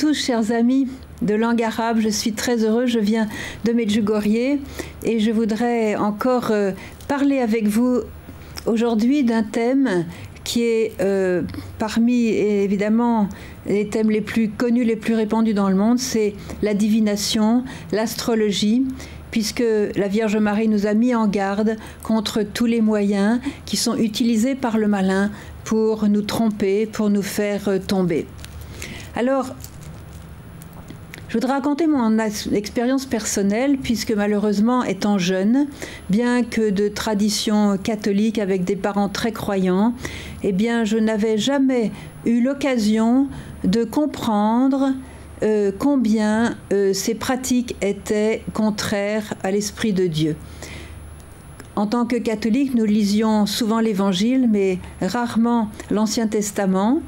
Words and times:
Tous, 0.00 0.14
chers 0.14 0.50
amis 0.50 0.88
de 1.20 1.34
langue 1.34 1.62
arabe. 1.62 1.98
Je 2.00 2.08
suis 2.08 2.32
très 2.32 2.64
heureux. 2.64 2.86
Je 2.86 2.98
viens 2.98 3.28
de 3.66 3.72
Medjugorje 3.72 4.58
et 5.02 5.20
je 5.20 5.30
voudrais 5.30 5.94
encore 5.94 6.52
euh, 6.52 6.72
parler 7.06 7.38
avec 7.38 7.68
vous 7.68 8.00
aujourd'hui 8.64 9.24
d'un 9.24 9.42
thème 9.42 10.06
qui 10.42 10.62
est 10.62 10.92
euh, 11.02 11.42
parmi 11.78 12.28
évidemment 12.28 13.28
les 13.66 13.88
thèmes 13.88 14.10
les 14.10 14.22
plus 14.22 14.48
connus, 14.48 14.84
les 14.84 14.96
plus 14.96 15.12
répandus 15.12 15.52
dans 15.52 15.68
le 15.68 15.76
monde, 15.76 15.98
c'est 15.98 16.32
la 16.62 16.72
divination, 16.72 17.62
l'astrologie 17.92 18.86
puisque 19.30 19.62
la 19.96 20.08
Vierge 20.08 20.38
Marie 20.38 20.68
nous 20.68 20.86
a 20.86 20.94
mis 20.94 21.14
en 21.14 21.28
garde 21.28 21.76
contre 22.02 22.42
tous 22.42 22.64
les 22.64 22.80
moyens 22.80 23.38
qui 23.66 23.76
sont 23.76 23.98
utilisés 23.98 24.54
par 24.54 24.78
le 24.78 24.88
malin 24.88 25.30
pour 25.64 26.08
nous 26.08 26.22
tromper, 26.22 26.86
pour 26.86 27.10
nous 27.10 27.22
faire 27.22 27.68
euh, 27.68 27.78
tomber. 27.78 28.26
Alors, 29.14 29.54
je 31.30 31.34
voudrais 31.34 31.52
raconter 31.52 31.86
mon 31.86 32.18
expérience 32.18 33.06
personnelle, 33.06 33.78
puisque 33.78 34.10
malheureusement, 34.10 34.82
étant 34.82 35.16
jeune, 35.16 35.68
bien 36.08 36.42
que 36.42 36.70
de 36.70 36.88
tradition 36.88 37.78
catholique 37.78 38.40
avec 38.40 38.64
des 38.64 38.74
parents 38.74 39.08
très 39.08 39.30
croyants, 39.30 39.94
eh 40.42 40.50
bien, 40.50 40.82
je 40.82 40.96
n'avais 40.96 41.38
jamais 41.38 41.92
eu 42.26 42.42
l'occasion 42.42 43.28
de 43.62 43.84
comprendre 43.84 44.92
euh, 45.44 45.70
combien 45.78 46.56
euh, 46.72 46.92
ces 46.92 47.14
pratiques 47.14 47.76
étaient 47.80 48.42
contraires 48.52 49.34
à 49.44 49.52
l'Esprit 49.52 49.92
de 49.92 50.08
Dieu. 50.08 50.34
En 51.76 51.86
tant 51.86 52.06
que 52.06 52.16
catholique, 52.16 52.74
nous 52.74 52.86
lisions 52.86 53.46
souvent 53.46 53.78
l'Évangile, 53.78 54.48
mais 54.50 54.80
rarement 55.00 55.70
l'Ancien 55.92 56.26
Testament. 56.26 57.02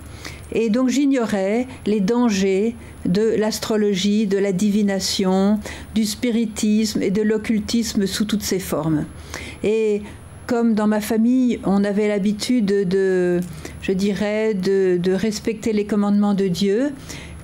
Et 0.54 0.70
donc 0.70 0.88
j'ignorais 0.88 1.66
les 1.86 2.00
dangers 2.00 2.74
de 3.06 3.34
l'astrologie, 3.36 4.26
de 4.26 4.38
la 4.38 4.52
divination, 4.52 5.58
du 5.94 6.04
spiritisme 6.04 7.02
et 7.02 7.10
de 7.10 7.22
l'occultisme 7.22 8.06
sous 8.06 8.24
toutes 8.24 8.42
ses 8.42 8.58
formes. 8.58 9.06
Et 9.64 10.02
comme 10.46 10.74
dans 10.74 10.86
ma 10.86 11.00
famille, 11.00 11.60
on 11.64 11.84
avait 11.84 12.08
l'habitude 12.08 12.66
de, 12.66 13.40
je 13.80 13.92
dirais, 13.92 14.54
de, 14.54 15.12
respecter 15.12 15.72
les 15.72 15.86
commandements 15.86 16.34
de 16.34 16.48
Dieu, 16.48 16.92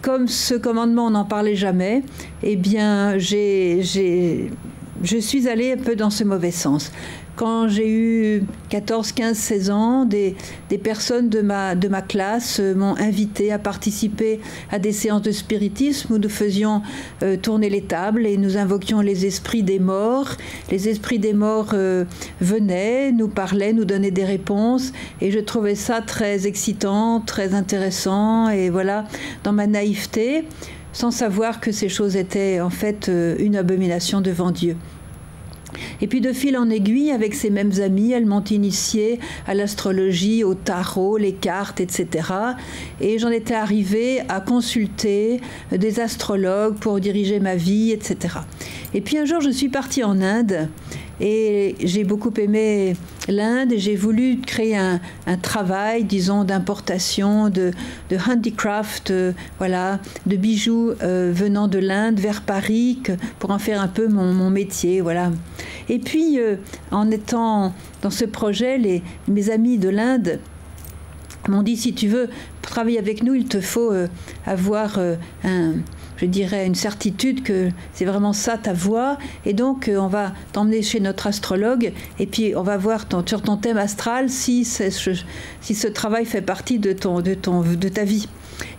comme 0.03 0.29
ce 0.29 0.55
commandement, 0.55 1.07
on 1.07 1.11
n'en 1.11 1.25
parlait 1.25 1.57
jamais, 1.57 2.03
eh 2.43 2.57
bien, 2.57 3.19
j'ai, 3.19 3.83
je 5.03 5.19
suis 5.19 5.49
allée 5.49 5.73
un 5.73 5.77
peu 5.77 5.97
dans 5.97 6.11
ce 6.11 6.25
mauvais 6.25 6.51
sens 6.51 6.93
quand 7.39 7.69
j'ai 7.69 7.89
eu 7.89 8.43
14, 8.69 9.13
15, 9.13 9.37
16 9.39 9.71
ans, 9.71 10.05
des, 10.05 10.35
personnes 10.83 11.29
de 11.29 11.41
ma, 11.41 12.03
classe 12.03 12.59
euh, 12.59 12.75
m'ont 12.75 12.97
invité 12.97 13.53
à 13.53 13.61
participer 13.61 14.41
à 14.73 14.81
des 14.81 14.91
séances 14.91 15.23
de 15.23 15.31
spiritisme 15.31 16.15
où 16.15 16.19
nous 16.19 16.29
faisions 16.29 16.83
euh, 17.23 17.37
tourner 17.37 17.71
les 17.71 17.83
tables 17.83 18.27
et 18.27 18.37
nous 18.37 18.57
invoquions 18.57 19.01
les 19.01 19.25
esprits 19.25 19.63
des 19.63 19.79
morts. 19.79 20.31
Les 20.73 20.89
esprits 20.89 21.21
des 21.21 21.33
morts 21.33 21.71
euh, 21.75 22.05
venaient, 22.41 23.13
nous 23.13 23.29
parlaient, 23.29 23.73
nous 23.73 23.85
donnaient 23.85 24.11
des 24.11 24.25
réponses 24.25 24.93
et 25.21 25.31
je 25.31 25.39
trouvais 25.39 25.77
ça 25.77 26.01
très 26.01 26.49
excitant, 26.49 27.21
très 27.21 27.55
intéressant 27.55 28.49
et 28.49 28.69
voilà, 28.69 29.05
dans 29.45 29.53
ma 29.53 29.69
naïveté, 29.69 30.43
sans 30.93 31.13
savoir 31.13 31.61
que 31.61 31.71
ces 31.71 31.89
choses 31.89 32.17
étaient 32.17 32.61
en 32.61 32.71
fait 32.71 33.09
une 33.39 33.55
abomination 33.55 34.21
devant 34.21 34.51
Dieu. 34.51 34.77
Et 36.01 36.07
puis 36.07 36.21
de 36.21 36.33
fil 36.33 36.57
en 36.57 36.71
aiguille, 36.71 37.11
avec 37.11 37.35
ces 37.35 37.51
mêmes 37.51 37.73
amis, 37.81 38.13
elles 38.13 38.27
m'ont 38.27 38.45
initié 38.45 39.19
à 39.47 39.55
l'astrologie, 39.55 40.45
au 40.45 40.55
tarot, 40.55 41.17
les 41.17 41.33
cartes, 41.33 41.81
etc. 41.81 42.29
Et 43.01 43.19
j'en 43.19 43.31
étais 43.31 43.55
arrivée 43.55 44.21
à 44.29 44.41
consulter 44.41 45.41
des 45.73 46.01
astrologues 46.01 46.77
pour 46.77 47.01
diriger 47.01 47.41
ma 47.41 47.57
vie, 47.57 47.93
etc. 47.93 48.39
Et 48.95 49.01
puis 49.01 49.19
un 49.19 49.25
jour, 49.25 49.41
je 49.41 49.51
suis 49.51 49.69
partie 49.69 50.03
en 50.03 50.21
Inde 50.21 50.69
et 51.21 51.75
j'ai 51.81 52.05
beaucoup 52.05 52.33
aimé 52.39 52.95
l'Inde 53.29 53.73
et 53.73 53.79
j'ai 53.79 53.97
voulu 53.97 54.39
créer 54.41 54.77
un, 54.77 55.01
travail, 55.43 56.05
disons, 56.05 56.45
d'importation, 56.45 57.51
de, 57.51 57.73
handicraft, 58.29 59.11
euh, 59.11 59.33
voilà, 59.59 60.01
de 60.27 60.37
bijoux 60.37 60.93
euh, 61.03 61.33
venant 61.35 61.69
de 61.69 61.79
l'Inde 61.79 62.21
vers 62.21 62.43
Paris 62.43 63.01
pour 63.39 63.51
en 63.51 63.59
faire 63.59 63.81
un 63.81 63.89
peu 63.89 64.09
mon, 64.09 64.51
métier, 64.51 65.01
voilà. 65.01 65.31
Et 65.89 65.99
puis, 65.99 66.39
euh, 66.39 66.57
en 66.91 67.11
étant 67.11 67.73
dans 68.03 68.11
ce 68.11 68.25
projet, 68.25 69.03
mes 69.27 69.51
amis 69.51 69.79
de 69.79 69.89
l'Inde 69.89 70.41
m'ont 71.49 71.63
dit 71.63 71.77
si 71.77 71.95
tu 71.95 72.09
veux 72.09 72.29
travailler 72.63 72.99
avec 72.99 73.23
nous, 73.23 73.35
il 73.35 73.47
te 73.47 73.61
faut 73.61 73.93
avoir 74.45 74.99
un 75.45 75.75
je 76.19 76.27
dirais, 76.27 76.67
une 76.67 76.75
certitude 76.75 77.43
que 77.43 77.71
c'est 77.93 78.05
vraiment 78.05 78.33
ça 78.33 78.59
ta 78.59 78.73
voix. 78.73 79.19
Et 79.47 79.53
donc, 79.53 79.89
euh, 79.89 79.97
on 79.99 80.09
va 80.09 80.33
t'emmener 80.53 80.83
chez 80.83 81.01
notre 81.01 81.27
astrologue 81.27 81.93
et 82.19 82.27
puis 82.27 82.55
on 82.57 82.63
va 82.63 82.77
voir 82.77 83.07
sur 83.27 83.43
ton 83.43 83.57
thème 83.57 83.79
astral 83.79 84.29
si, 84.29 84.65
ce 84.65 85.87
travail 85.87 86.25
fait 86.25 86.43
partie 86.43 86.79
de, 86.79 86.93
ta 86.93 88.05
vie. 88.05 88.29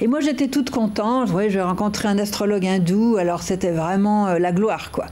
Et 0.01 0.07
moi, 0.07 0.19
j'étais 0.19 0.49
toute 0.49 0.69
contente. 0.69 1.31
Ouais, 1.31 1.49
j'ai 1.49 1.61
rencontré 1.61 2.09
un 2.09 2.19
astrologue 2.19 2.65
hindou, 2.65 3.15
alors 3.17 3.41
c'était 3.41 3.71
vraiment 3.71 4.27
euh, 4.27 4.39
la 4.39 4.51
gloire, 4.51 4.91
quoi. 4.91 5.05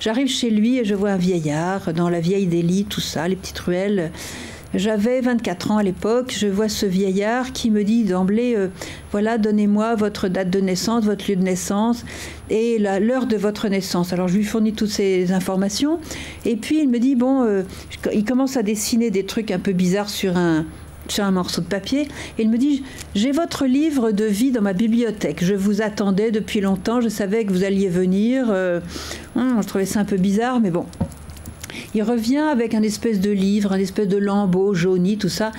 J'arrive 0.00 0.28
chez 0.28 0.50
lui 0.50 0.78
et 0.78 0.84
je 0.84 0.94
vois 0.94 1.10
un 1.10 1.16
vieillard 1.16 1.92
dans 1.92 2.08
la 2.08 2.20
vieille 2.20 2.46
Delhi, 2.46 2.84
tout 2.84 3.00
ça, 3.00 3.28
les 3.28 3.36
petites 3.36 3.58
ruelles. 3.58 4.10
J'avais 4.74 5.20
24 5.20 5.70
ans 5.70 5.76
à 5.76 5.82
l'époque. 5.84 6.34
Je 6.36 6.48
vois 6.48 6.68
ce 6.68 6.84
vieillard 6.84 7.52
qui 7.52 7.70
me 7.70 7.84
dit 7.84 8.02
d'emblée 8.02 8.54
euh, 8.56 8.68
voilà, 9.12 9.38
donnez-moi 9.38 9.94
votre 9.94 10.26
date 10.26 10.50
de 10.50 10.60
naissance, 10.60 11.04
votre 11.04 11.30
lieu 11.30 11.36
de 11.36 11.42
naissance 11.42 12.04
et 12.50 12.78
l'heure 12.78 13.26
de 13.26 13.36
votre 13.36 13.68
naissance. 13.68 14.12
Alors 14.12 14.26
je 14.26 14.36
lui 14.36 14.42
fournis 14.42 14.72
toutes 14.72 14.90
ces 14.90 15.30
informations. 15.30 16.00
Et 16.44 16.56
puis 16.56 16.80
il 16.80 16.88
me 16.88 16.98
dit 16.98 17.14
bon, 17.14 17.44
euh, 17.44 17.62
il 18.12 18.24
commence 18.24 18.56
à 18.56 18.64
dessiner 18.64 19.10
des 19.10 19.24
trucs 19.24 19.52
un 19.52 19.60
peu 19.60 19.72
bizarres 19.72 20.10
sur 20.10 20.36
un, 20.36 20.66
sur 21.08 21.24
un 21.24 21.30
morceau 21.30 21.60
de 21.60 21.66
papier. 21.66 22.08
Et 22.38 22.42
il 22.42 22.50
me 22.50 22.58
dit 22.58 22.82
J'ai 23.14 23.32
votre 23.32 23.66
livre 23.66 24.10
de 24.10 24.24
vie 24.24 24.50
dans 24.50 24.62
ma 24.62 24.72
bibliothèque. 24.72 25.44
Je 25.44 25.54
vous 25.54 25.82
attendais 25.82 26.30
depuis 26.30 26.60
longtemps. 26.60 27.00
Je 27.00 27.08
savais 27.08 27.44
que 27.44 27.52
vous 27.52 27.64
alliez 27.64 27.88
venir. 27.88 28.46
Euh, 28.50 28.80
hum, 29.36 29.58
je 29.60 29.66
trouvais 29.66 29.86
ça 29.86 30.00
un 30.00 30.04
peu 30.04 30.16
bizarre, 30.16 30.60
mais 30.60 30.70
bon. 30.70 30.86
Il 31.94 32.02
revient 32.02 32.38
avec 32.38 32.74
un 32.74 32.82
espèce 32.82 33.20
de 33.20 33.30
livre, 33.30 33.72
un 33.72 33.78
espèce 33.78 34.08
de 34.08 34.16
lambeau 34.16 34.74
jauni, 34.74 35.16
tout 35.16 35.28
ça. 35.28 35.52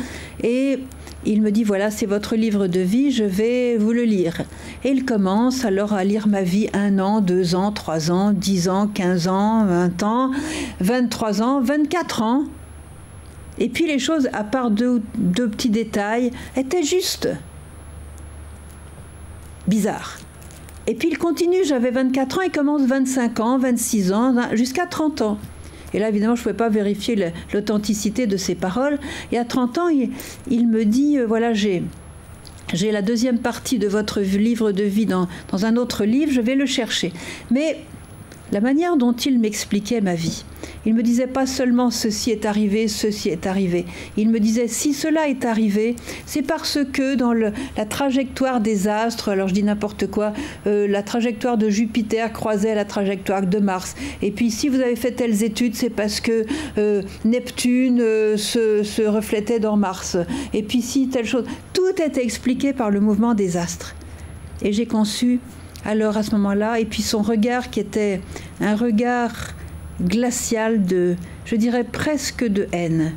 Et 0.44 0.80
il 1.26 1.42
me 1.42 1.52
dit 1.52 1.64
voilà, 1.64 1.92
c'est 1.92 2.06
votre 2.06 2.36
livre 2.36 2.68
de 2.68 2.80
vie, 2.80 3.12
je 3.12 3.24
vais 3.24 3.78
vous 3.78 3.92
le 3.92 4.04
lire. 4.04 4.42
Et 4.84 4.90
il 4.90 5.06
commence 5.06 5.66
alors 5.66 5.94
à 5.94 6.04
lire 6.04 6.28
ma 6.28 6.44
vie 6.44 6.70
un 6.74 7.00
an, 7.00 7.22
deux 7.22 7.56
ans, 7.56 7.72
trois 7.72 8.12
ans, 8.12 8.32
dix 8.32 8.70
ans, 8.70 8.88
quinze 8.88 9.28
ans, 9.28 9.66
vingt 9.66 10.04
ans, 10.04 10.32
vingt-trois 10.80 11.42
ans, 11.42 11.62
vingt-quatre 11.62 12.22
ans. 12.22 12.44
Et 13.58 13.70
puis 13.70 13.88
les 13.88 14.00
choses, 14.00 14.30
à 14.34 14.44
part 14.44 14.72
deux, 14.72 15.02
deux 15.18 15.50
petits 15.50 15.70
détails, 15.70 16.32
étaient 16.56 16.84
justes. 16.84 17.30
Bizarre. 19.68 20.18
Et 20.88 20.94
puis 20.94 21.10
il 21.10 21.18
continue, 21.18 21.64
j'avais 21.64 21.92
24 21.92 22.38
ans, 22.38 22.42
il 22.42 22.52
commence 22.52 22.84
25 22.84 23.40
ans, 23.40 23.58
26 23.58 24.12
ans, 24.12 24.36
jusqu'à 24.54 24.86
30 24.86 25.22
ans. 25.22 25.38
Et 25.94 26.00
là, 26.00 26.10
évidemment, 26.10 26.36
je 26.36 26.42
ne 26.42 26.44
pouvais 26.44 26.56
pas 26.56 26.70
vérifier 26.70 27.32
l'authenticité 27.54 28.28
de 28.28 28.38
ses 28.38 28.54
paroles. 28.54 29.00
Et 29.32 29.38
à 29.38 29.46
30 29.46 29.78
ans, 29.78 29.88
il, 29.88 30.68
me 30.68 30.84
dit, 30.84 31.18
euh, 31.18 31.26
voilà, 31.26 31.54
j'ai... 31.54 31.84
J'ai 32.74 32.92
la 32.92 33.04
deuxième 33.04 33.38
partie 33.38 33.78
de 33.78 33.88
votre 33.88 34.22
livre 34.22 34.72
de 34.72 34.84
vie 34.84 35.06
dans, 35.06 35.28
dans 35.52 35.68
un 35.68 35.78
autre 35.78 36.04
livre, 36.04 36.32
je 36.32 36.42
vais 36.42 36.56
le 36.56 36.66
chercher. 36.66 37.14
Mais 37.52 37.78
la 38.52 38.62
manière 38.62 38.96
dont 38.96 39.14
il 39.14 39.40
m'expliquait 39.40 40.02
ma 40.02 40.14
vie, 40.14 40.44
il 40.86 40.94
me 40.94 41.02
disait 41.02 41.28
pas 41.28 41.48
seulement 41.48 41.90
ceci 41.90 42.32
est 42.32 42.46
arrivé, 42.46 42.88
ceci 42.88 43.30
est 43.30 43.48
arrivé. 43.48 43.86
Il 44.18 44.30
me 44.30 44.40
disait 44.40 44.68
si 44.68 44.94
cela 44.94 45.28
est 45.28 45.46
arrivé, 45.46 45.96
c'est 46.26 46.44
parce 46.44 46.80
que 46.94 47.16
dans 47.16 47.34
la 47.34 47.86
trajectoire 47.86 48.62
des 48.62 48.88
astres, 48.88 49.30
alors 49.30 49.48
je 49.48 49.54
dis 49.54 49.64
n'importe 49.64 50.08
quoi, 50.08 50.34
euh, 50.68 50.88
la 50.88 51.02
trajectoire 51.02 51.58
de 51.58 51.70
Jupiter 51.70 52.32
croisait 52.32 52.76
la 52.76 52.86
trajectoire 52.86 53.42
de 53.42 53.58
Mars. 53.58 53.96
Et 54.22 54.32
puis 54.32 54.52
si 54.52 54.70
vous 54.70 54.80
avez 54.80 54.96
fait 54.96 55.12
telles 55.12 55.44
études, 55.44 55.76
c'est 55.76 55.90
parce 55.90 56.20
que 56.22 56.46
euh, 56.78 57.02
Neptune 57.24 58.00
euh, 58.00 58.38
se, 58.38 58.84
se 58.84 59.02
reflétait 59.02 59.60
dans 59.60 59.78
Mars. 59.78 60.18
Et 60.54 60.62
puis 60.62 60.82
si 60.82 61.10
telle 61.10 61.26
chose, 61.26 61.46
tout 61.74 61.90
était 61.98 62.24
expliqué 62.24 62.74
par 62.74 62.92
le 62.92 63.00
mouvement 63.00 63.34
des 63.34 63.58
astres. 63.58 63.96
Et 64.62 64.72
j'ai 64.72 64.86
conçu 64.86 65.40
alors 65.86 66.18
à 66.18 66.24
ce 66.24 66.32
moment-là, 66.32 66.80
et 66.80 66.86
puis 66.86 67.04
son 67.04 67.22
regard 67.22 67.70
qui 67.70 67.80
était 67.80 68.20
un 68.60 68.76
regard 68.76 69.34
glacial 70.02 70.84
de, 70.84 71.16
je 71.46 71.56
dirais 71.56 71.84
presque 71.84 72.44
de 72.44 72.68
haine. 72.72 73.14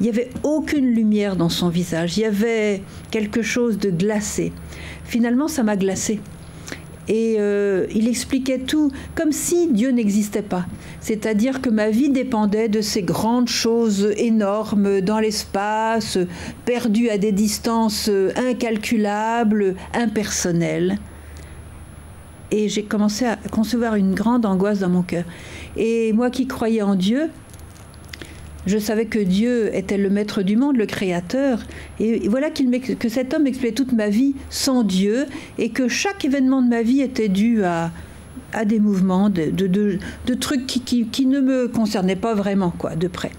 Il 0.00 0.04
n'y 0.04 0.10
avait 0.10 0.30
aucune 0.42 0.94
lumière 0.94 1.36
dans 1.36 1.48
son 1.48 1.68
visage, 1.68 2.16
il 2.16 2.20
y 2.20 2.24
avait 2.24 2.82
quelque 3.10 3.42
chose 3.42 3.78
de 3.78 3.90
glacé. 3.90 4.52
Finalement, 5.04 5.48
ça 5.48 5.62
m'a 5.62 5.76
glacé. 5.76 6.20
Et 7.08 7.36
euh, 7.38 7.86
il 7.94 8.08
expliquait 8.08 8.58
tout 8.58 8.90
comme 9.14 9.30
si 9.30 9.68
Dieu 9.68 9.90
n'existait 9.90 10.42
pas. 10.42 10.66
C'est-à-dire 11.00 11.60
que 11.60 11.70
ma 11.70 11.88
vie 11.88 12.10
dépendait 12.10 12.68
de 12.68 12.80
ces 12.80 13.02
grandes 13.02 13.48
choses 13.48 14.12
énormes 14.16 15.00
dans 15.00 15.20
l'espace, 15.20 16.18
perdues 16.64 17.08
à 17.08 17.18
des 17.18 17.30
distances 17.30 18.10
incalculables, 18.36 19.76
impersonnelles. 19.94 20.98
Et 22.50 22.68
j'ai 22.68 22.84
commencé 22.84 23.24
à 23.24 23.36
concevoir 23.50 23.96
une 23.96 24.14
grande 24.14 24.46
angoisse 24.46 24.80
dans 24.80 24.88
mon 24.88 25.02
cœur. 25.02 25.24
Et 25.76 26.12
moi 26.12 26.30
qui 26.30 26.46
croyais 26.46 26.82
en 26.82 26.94
Dieu, 26.94 27.28
je 28.66 28.78
savais 28.78 29.06
que 29.06 29.20
Dieu 29.20 29.74
était 29.74 29.96
le 29.96 30.10
maître 30.10 30.42
du 30.42 30.56
monde, 30.56 30.76
le 30.76 30.86
créateur. 30.86 31.60
Et 32.00 32.28
voilà 32.28 32.50
que 32.50 33.08
cet 33.08 33.32
homme 33.32 33.46
expliquait 33.46 33.74
toute 33.74 33.92
ma 33.92 34.08
vie 34.08 34.34
sans 34.50 34.82
Dieu 34.82 35.26
et 35.58 35.70
que 35.70 35.86
chaque 35.88 36.24
événement 36.24 36.62
de 36.62 36.68
ma 36.68 36.82
vie 36.82 37.00
était 37.00 37.28
dû 37.28 37.62
à, 37.62 37.92
à 38.52 38.64
des 38.64 38.80
mouvements, 38.80 39.30
de, 39.30 39.50
de, 39.50 40.34
trucs 40.34 40.66
qui, 40.66 40.80
qui, 40.80 41.06
qui, 41.06 41.26
ne 41.26 41.40
me 41.40 41.68
concernaient 41.68 42.16
pas 42.16 42.34
vraiment, 42.34 42.72
quoi, 42.76 42.96
de 42.96 43.06
près. 43.06 43.30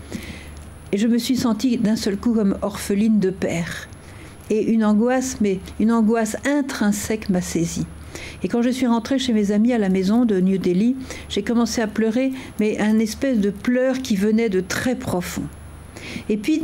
Et 0.94 0.98
je 0.98 1.08
me 1.08 1.18
suis 1.18 1.36
sentie 1.36 1.78
d'un 1.78 1.98
seul 1.98 2.16
coup 2.16 2.34
comme 2.34 2.58
orpheline 2.62 3.20
de 3.20 3.30
père. 3.30 3.90
Et 4.50 4.72
une 4.72 4.86
angoisse, 4.86 5.38
mais 5.42 5.60
une 5.82 5.92
angoisse 5.92 6.38
intrinsèque 6.46 7.30
m'a 7.30 7.42
saisie. 7.42 7.86
Et 8.44 8.48
quand 8.48 8.62
je 8.62 8.70
suis 8.70 8.88
rentrée 8.88 9.20
chez 9.20 9.34
mes 9.34 9.52
amis 9.52 9.74
à 9.74 9.78
la 9.78 9.90
maison 9.90 10.26
de 10.26 10.40
New 10.40 10.58
Delhi, 10.58 10.96
j'ai 11.30 11.44
commencé 11.44 11.82
à 11.82 11.88
pleurer, 11.88 12.32
mais 12.60 12.80
un 12.80 13.00
espèce 13.00 13.40
de 13.40 13.50
pleur 13.50 14.02
qui 14.02 14.16
venait 14.16 14.50
de 14.50 14.62
très 14.62 14.96
profond. 14.96 15.44
Et 16.30 16.38
puis, 16.38 16.62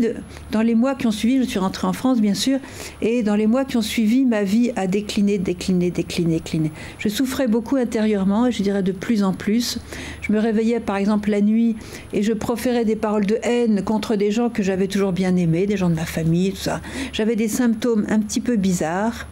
dans 0.52 0.62
les 0.62 0.76
mois 0.76 0.96
qui 0.96 1.08
ont 1.08 1.12
suivi, 1.12 1.38
je 1.38 1.44
suis 1.44 1.60
rentrée 1.60 1.88
en 1.88 1.94
France, 1.94 2.22
bien 2.22 2.34
sûr, 2.34 2.60
et 3.02 3.24
dans 3.24 3.36
les 3.36 3.48
mois 3.48 3.66
qui 3.66 3.78
ont 3.78 3.82
suivi, 3.82 4.26
ma 4.26 4.44
vie 4.44 4.72
a 4.76 4.88
décliné, 4.88 5.38
décliné, 5.38 5.92
décliné, 5.92 6.36
décliné. 6.36 6.72
Je 7.00 7.10
souffrais 7.10 7.48
beaucoup 7.48 7.76
intérieurement, 7.76 8.48
et 8.48 8.52
je 8.52 8.64
dirais 8.64 8.84
de 8.84 8.92
plus 8.92 9.24
en 9.24 9.34
plus. 9.34 9.80
Je 10.22 10.32
me 10.32 10.40
réveillais, 10.40 10.80
par 10.80 10.98
exemple, 10.98 11.30
la 11.30 11.42
nuit, 11.42 11.76
et 12.14 12.24
je 12.24 12.34
proférais 12.34 12.86
des 12.86 12.96
paroles 12.96 13.26
de 13.26 13.38
haine 13.44 13.84
contre 13.84 14.16
des 14.16 14.32
gens 14.32 14.50
que 14.50 14.64
j'avais 14.64 14.88
toujours 14.88 15.12
bien 15.12 15.36
aimés, 15.36 15.66
des 15.66 15.78
gens 15.78 15.90
de 15.90 15.96
ma 15.96 16.06
famille, 16.06 16.52
tout 16.52 16.58
ça. 16.58 16.82
J'avais 17.12 17.36
des 17.36 17.48
symptômes 17.48 18.06
un 18.10 18.20
petit 18.20 18.42
peu 18.42 18.56
bizarres 18.56 19.28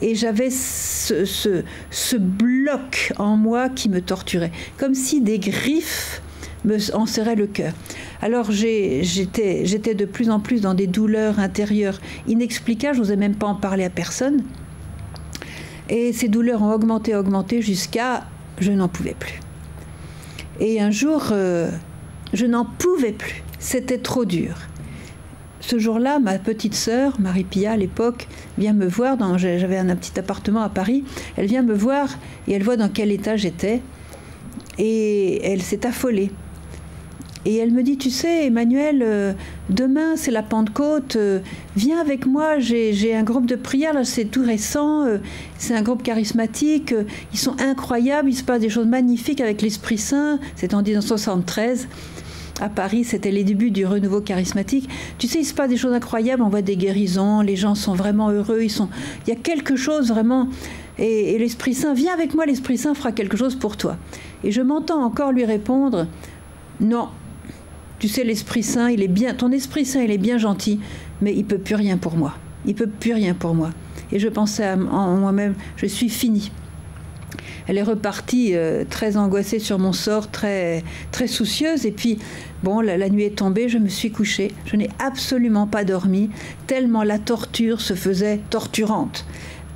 et 0.00 0.14
j'avais 0.14 0.50
ce, 0.50 2.16
bloc 2.16 3.12
en 3.18 3.36
moi 3.36 3.68
qui 3.68 3.88
me 3.88 4.00
torturait, 4.00 4.52
comme 4.76 4.94
si 4.94 5.20
des 5.20 5.38
griffes 5.38 6.22
me 6.64 6.78
enserraient 6.94 7.36
le 7.36 7.46
cœur. 7.46 7.72
Alors 8.20 8.50
j'étais 8.50 9.94
de 9.94 10.04
plus 10.04 10.30
en 10.30 10.40
plus 10.40 10.60
dans 10.60 10.74
des 10.74 10.86
douleurs 10.86 11.38
intérieures 11.38 12.00
inexplicables, 12.26 12.96
je 12.96 13.00
n'osais 13.00 13.16
même 13.16 13.34
pas 13.34 13.46
en 13.46 13.54
parler 13.54 13.84
à 13.84 13.90
personne. 13.90 14.42
Et 15.88 16.12
ces 16.12 16.28
douleurs 16.28 16.62
ont 16.62 16.72
augmenté, 16.72 17.14
augmenté 17.14 17.62
jusqu'à 17.62 18.24
je 18.58 18.72
n'en 18.72 18.88
pouvais 18.88 19.14
plus. 19.14 19.40
Et 20.58 20.80
un 20.80 20.90
jour, 20.90 21.28
euh, 21.30 21.70
je 22.32 22.46
n'en 22.46 22.64
pouvais 22.64 23.12
plus. 23.12 23.42
C'était 23.58 23.98
trop 23.98 24.24
dur. 24.24 24.56
Ce 25.66 25.80
jour-là, 25.80 26.20
ma 26.20 26.38
petite 26.38 26.76
sœur, 26.76 27.18
Marie-Pia 27.18 27.72
à 27.72 27.76
l'époque, 27.76 28.28
vient 28.56 28.72
me 28.72 28.86
voir, 28.86 29.16
j'avais 29.36 29.76
un, 29.76 29.96
petit 29.96 30.16
appartement 30.16 30.60
à 30.60 30.68
Paris, 30.68 31.02
elle 31.36 31.46
vient 31.46 31.62
me 31.62 31.74
voir 31.74 32.08
et 32.46 32.52
elle 32.52 32.62
voit 32.62 32.76
dans 32.76 32.88
quel 32.88 33.10
état 33.10 33.36
j'étais. 33.36 33.82
Et 34.78 35.44
elle 35.44 35.60
s'est 35.60 35.84
affolée. 35.84 36.30
Et 37.46 37.56
elle 37.56 37.72
me 37.72 37.82
dit, 37.82 37.98
tu 37.98 38.10
sais, 38.10 38.46
Emmanuel, 38.46 39.02
euh, 39.02 39.32
demain 39.68 40.14
c'est 40.14 40.30
la 40.30 40.44
Pentecôte, 40.44 41.16
euh, 41.16 41.40
viens 41.74 42.00
avec 42.00 42.26
moi, 42.26 42.60
j'ai 42.60 43.16
un 43.16 43.24
groupe 43.24 43.46
de 43.46 43.56
prière, 43.56 43.92
là 43.92 44.04
c'est 44.04 44.26
tout 44.26 44.44
récent, 44.44 45.04
euh, 45.04 45.18
c'est 45.58 45.74
un 45.74 45.82
groupe 45.82 46.04
charismatique, 46.04 46.94
ils 47.32 47.38
sont 47.38 47.60
incroyables, 47.60 48.28
il 48.28 48.36
se 48.36 48.44
passe 48.44 48.60
des 48.60 48.68
choses 48.68 48.86
magnifiques 48.86 49.40
avec 49.40 49.62
l'Esprit 49.62 49.98
Saint, 49.98 50.38
c'est 50.54 50.74
en 50.74 50.82
1973 50.82 51.88
à 52.60 52.68
Paris, 52.68 53.04
c'était 53.04 53.30
les 53.30 53.44
débuts 53.44 53.70
du 53.70 53.84
renouveau 53.86 54.20
charismatique. 54.20 54.88
Tu 55.18 55.26
sais, 55.26 55.40
il 55.40 55.44
se 55.44 55.54
passe 55.54 55.68
des 55.68 55.76
choses 55.76 55.92
incroyables, 55.92 56.42
on 56.42 56.48
voit 56.48 56.62
des 56.62 56.76
guérisons, 56.76 57.40
les 57.40 57.56
gens 57.56 57.74
sont 57.74 57.94
vraiment 57.94 58.30
heureux, 58.30 58.62
ils 58.62 58.70
sont... 58.70 58.88
il 59.26 59.30
y 59.30 59.36
a 59.36 59.40
quelque 59.40 59.76
chose 59.76 60.08
vraiment. 60.08 60.48
Et, 60.98 61.38
l'Esprit 61.38 61.74
Saint, 61.74 61.92
viens 61.94 62.14
avec 62.14 62.34
moi, 62.34 62.46
l'Esprit 62.46 62.78
Saint 62.78 62.94
fera 62.94 63.12
quelque 63.12 63.36
chose 63.36 63.56
pour 63.56 63.76
toi. 63.76 63.96
Et 64.44 64.52
je 64.52 64.62
m'entends 64.62 65.02
encore 65.04 65.32
lui 65.32 65.44
répondre, 65.44 66.06
non, 66.80 67.08
tu 67.98 68.08
sais, 68.08 68.24
l'Esprit 68.24 68.62
Saint, 68.62 68.88
il 68.90 69.02
est 69.02 69.08
bien, 69.08 69.34
ton 69.34 69.52
Esprit 69.52 69.84
Saint, 69.84 70.00
il 70.00 70.10
est 70.10 70.18
bien 70.18 70.38
gentil, 70.38 70.80
mais 71.20 71.34
il 71.34 71.44
peut 71.44 71.58
plus 71.58 71.74
rien 71.74 71.98
pour 71.98 72.16
moi. 72.16 72.34
Il 72.64 72.74
peut 72.74 72.88
plus 72.88 73.12
rien 73.12 73.34
pour 73.34 73.54
moi. 73.54 73.70
Et 74.12 74.18
je 74.18 74.28
pensais 74.28 74.68
en 74.70 75.16
moi-même, 75.16 75.54
je 75.76 75.86
suis 75.86 76.08
fini 76.08 76.50
elle 77.66 77.78
est 77.78 77.82
repartie 77.82 78.54
euh, 78.54 78.84
très 78.88 79.16
angoissée 79.16 79.58
sur 79.58 79.78
mon 79.78 79.92
sort, 79.92 80.30
très, 80.30 80.84
très 81.12 81.26
soucieuse. 81.26 81.86
Et 81.86 81.92
puis, 81.92 82.18
bon, 82.62 82.80
la, 82.80 83.08
nuit 83.08 83.24
est 83.24 83.38
tombée, 83.38 83.68
je 83.68 83.78
me 83.78 83.88
suis 83.88 84.10
couchée. 84.10 84.52
Je 84.66 84.76
n'ai 84.76 84.88
absolument 84.98 85.66
pas 85.66 85.84
dormi, 85.84 86.30
tellement 86.66 87.02
la 87.02 87.18
torture 87.18 87.80
se 87.80 87.94
faisait 87.94 88.40
torturante, 88.50 89.24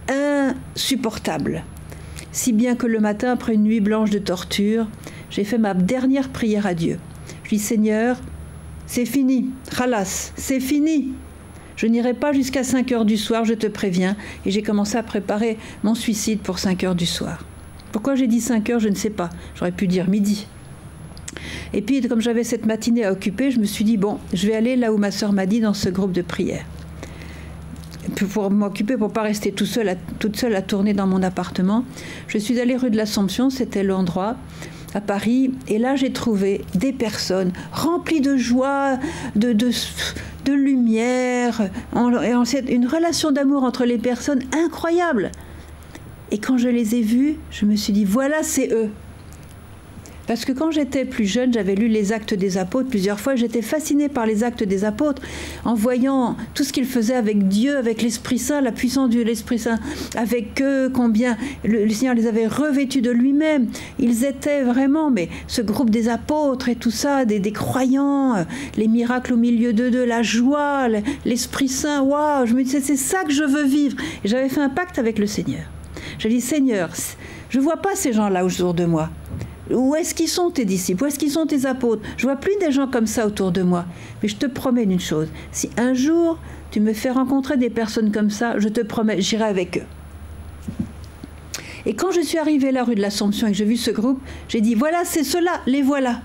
insupportable. 0.08 1.64
Si 2.32 2.52
bien 2.52 2.76
que 2.76 2.86
le 2.86 3.00
matin, 3.00 3.32
après 3.32 3.54
une 3.54 3.64
nuit 3.64 3.80
blanche 3.80 4.10
de 4.10 4.18
torture, 4.18 4.86
j'ai 5.30 5.44
fait 5.44 5.58
ma 5.58 5.74
dernière 5.74 6.28
prière 6.28 6.66
à 6.66 6.74
Dieu. 6.74 6.98
Je 7.44 7.50
dis 7.50 7.58
Seigneur, 7.58 8.18
c'est 8.86 9.06
fini, 9.06 9.50
khalas, 9.76 10.32
c'est 10.36 10.60
fini. 10.60 11.12
Je 11.80 11.86
n'irai 11.86 12.12
pas 12.12 12.32
jusqu'à 12.32 12.62
5 12.62 12.92
heures 12.92 13.04
du 13.06 13.16
soir, 13.16 13.46
je 13.46 13.54
te 13.54 13.66
préviens. 13.66 14.14
Et 14.44 14.50
j'ai 14.50 14.62
commencé 14.62 14.96
à 14.98 15.02
préparer 15.02 15.56
mon 15.82 15.94
suicide 15.94 16.40
pour 16.40 16.58
5 16.58 16.84
heures 16.84 16.94
du 16.94 17.06
soir. 17.06 17.44
Pourquoi 17.92 18.14
j'ai 18.14 18.26
dit 18.26 18.40
5 18.40 18.70
heures, 18.70 18.80
je 18.80 18.88
ne 18.88 18.94
sais 18.94 19.10
pas. 19.10 19.30
J'aurais 19.54 19.72
pu 19.72 19.86
dire 19.86 20.08
midi. 20.08 20.46
Et 21.72 21.82
puis, 21.82 22.00
comme 22.02 22.20
j'avais 22.20 22.44
cette 22.44 22.66
matinée 22.66 23.04
à 23.04 23.12
occuper, 23.12 23.50
je 23.50 23.60
me 23.60 23.64
suis 23.64 23.84
dit, 23.84 23.96
bon, 23.96 24.18
je 24.32 24.46
vais 24.46 24.54
aller 24.54 24.76
là 24.76 24.92
où 24.92 24.98
ma 24.98 25.10
sœur 25.10 25.32
m'a 25.32 25.46
dit, 25.46 25.60
dans 25.60 25.74
ce 25.74 25.88
groupe 25.88 26.12
de 26.12 26.22
prière. 26.22 26.64
Pour 28.32 28.50
m'occuper, 28.50 28.96
pour 28.96 29.12
pas 29.12 29.22
rester 29.22 29.52
tout 29.52 29.66
seul 29.66 29.96
toute 30.18 30.36
seule 30.36 30.54
à 30.56 30.62
tourner 30.62 30.94
dans 30.94 31.06
mon 31.06 31.22
appartement, 31.22 31.84
je 32.26 32.38
suis 32.38 32.58
allée 32.60 32.76
rue 32.76 32.90
de 32.90 32.96
l'Assomption, 32.96 33.50
c'était 33.50 33.84
l'endroit, 33.84 34.36
à 34.94 35.00
Paris, 35.00 35.52
et 35.68 35.78
là 35.78 35.94
j'ai 35.94 36.12
trouvé 36.12 36.64
des 36.74 36.92
personnes 36.92 37.52
remplies 37.72 38.20
de 38.20 38.36
joie, 38.36 38.98
de, 39.36 39.52
de, 39.52 39.70
de 40.44 40.52
lumière, 40.52 41.68
une 41.94 42.86
relation 42.86 43.30
d'amour 43.30 43.62
entre 43.62 43.84
les 43.84 43.98
personnes 43.98 44.42
incroyable. 44.52 45.30
Et 46.30 46.38
quand 46.38 46.58
je 46.58 46.68
les 46.68 46.94
ai 46.94 47.02
vus, 47.02 47.36
je 47.50 47.64
me 47.64 47.76
suis 47.76 47.92
dit, 47.92 48.04
voilà, 48.04 48.42
c'est 48.42 48.72
eux. 48.72 48.90
Parce 50.30 50.44
que 50.44 50.52
quand 50.52 50.70
j'étais 50.70 51.04
plus 51.04 51.24
jeune, 51.24 51.52
j'avais 51.52 51.74
lu 51.74 51.88
les 51.88 52.12
actes 52.12 52.34
des 52.34 52.56
apôtres 52.56 52.88
plusieurs 52.88 53.18
fois. 53.18 53.34
J'étais 53.34 53.62
fascinée 53.62 54.08
par 54.08 54.26
les 54.26 54.44
actes 54.44 54.62
des 54.62 54.84
apôtres 54.84 55.20
en 55.64 55.74
voyant 55.74 56.36
tout 56.54 56.62
ce 56.62 56.72
qu'ils 56.72 56.86
faisaient 56.86 57.16
avec 57.16 57.48
Dieu, 57.48 57.76
avec 57.76 58.00
l'Esprit 58.00 58.38
Saint, 58.38 58.60
la 58.60 58.70
puissance 58.70 59.10
de 59.10 59.20
l'Esprit 59.22 59.58
Saint, 59.58 59.80
avec 60.14 60.62
eux, 60.62 60.88
combien 60.94 61.36
le, 61.64 61.88
Seigneur 61.88 62.14
les 62.14 62.28
avait 62.28 62.46
revêtus 62.46 63.02
de 63.02 63.10
lui-même. 63.10 63.66
Ils 63.98 64.24
étaient 64.24 64.62
vraiment, 64.62 65.10
mais 65.10 65.28
ce 65.48 65.62
groupe 65.62 65.90
des 65.90 66.08
apôtres 66.08 66.68
et 66.68 66.76
tout 66.76 66.92
ça, 66.92 67.24
des, 67.24 67.40
croyants, 67.50 68.36
euh, 68.36 68.44
les 68.76 68.86
miracles 68.86 69.32
au 69.32 69.36
milieu 69.36 69.72
d'eux, 69.72 69.90
de 69.90 69.98
la 69.98 70.22
joie, 70.22 70.86
l'Esprit 71.24 71.68
Saint, 71.68 72.02
waouh, 72.02 72.46
je 72.46 72.54
me 72.54 72.62
disais, 72.62 72.80
c'est 72.80 72.94
ça 72.94 73.24
que 73.24 73.32
je 73.32 73.42
veux 73.42 73.64
vivre. 73.64 73.96
J'avais 74.24 74.48
fait 74.48 74.60
un 74.60 74.68
pacte 74.68 75.00
avec 75.00 75.18
le 75.18 75.26
Seigneur. 75.26 75.64
Je 76.20 76.28
dis, 76.28 76.42
Seigneur, 76.42 76.90
je 77.48 77.58
ne 77.58 77.64
vois 77.64 77.78
pas 77.78 77.94
ces 77.94 78.12
gens-là 78.12 78.44
autour 78.44 78.74
de 78.74 78.84
moi. 78.84 79.08
Où 79.70 79.94
est-ce 79.94 80.14
qu'ils 80.14 80.28
sont 80.28 80.50
tes 80.50 80.66
disciples? 80.66 81.02
Où 81.02 81.06
est-ce 81.06 81.18
qu'ils 81.18 81.30
sont 81.30 81.46
tes 81.46 81.64
apôtres? 81.64 82.02
Je 82.18 82.24
vois 82.24 82.36
plus 82.36 82.56
des 82.60 82.70
gens 82.72 82.86
comme 82.86 83.06
ça 83.06 83.26
autour 83.26 83.52
de 83.52 83.62
moi. 83.62 83.86
Mais 84.22 84.28
je 84.28 84.36
te 84.36 84.44
promets 84.44 84.82
une 84.82 85.00
chose. 85.00 85.28
Si 85.50 85.70
un 85.78 85.94
jour 85.94 86.38
tu 86.70 86.80
me 86.80 86.92
fais 86.92 87.10
rencontrer 87.10 87.56
des 87.56 87.70
personnes 87.70 88.12
comme 88.12 88.28
ça, 88.28 88.58
je 88.58 88.68
te 88.68 88.82
promets, 88.82 89.22
j'irai 89.22 89.44
avec 89.44 89.78
eux. 89.78 89.86
Et 91.86 91.94
quand 91.94 92.10
je 92.10 92.20
suis 92.20 92.36
arrivée 92.36 92.68
à 92.68 92.72
la 92.72 92.84
rue 92.84 92.96
de 92.96 93.00
l'Assomption 93.00 93.46
et 93.46 93.52
que 93.52 93.56
j'ai 93.56 93.64
vu 93.64 93.78
ce 93.78 93.90
groupe, 93.90 94.20
j'ai 94.48 94.60
dit 94.60 94.74
voilà, 94.74 95.06
c'est 95.06 95.24
ceux-là, 95.24 95.62
les 95.66 95.80
voilà. 95.80 96.20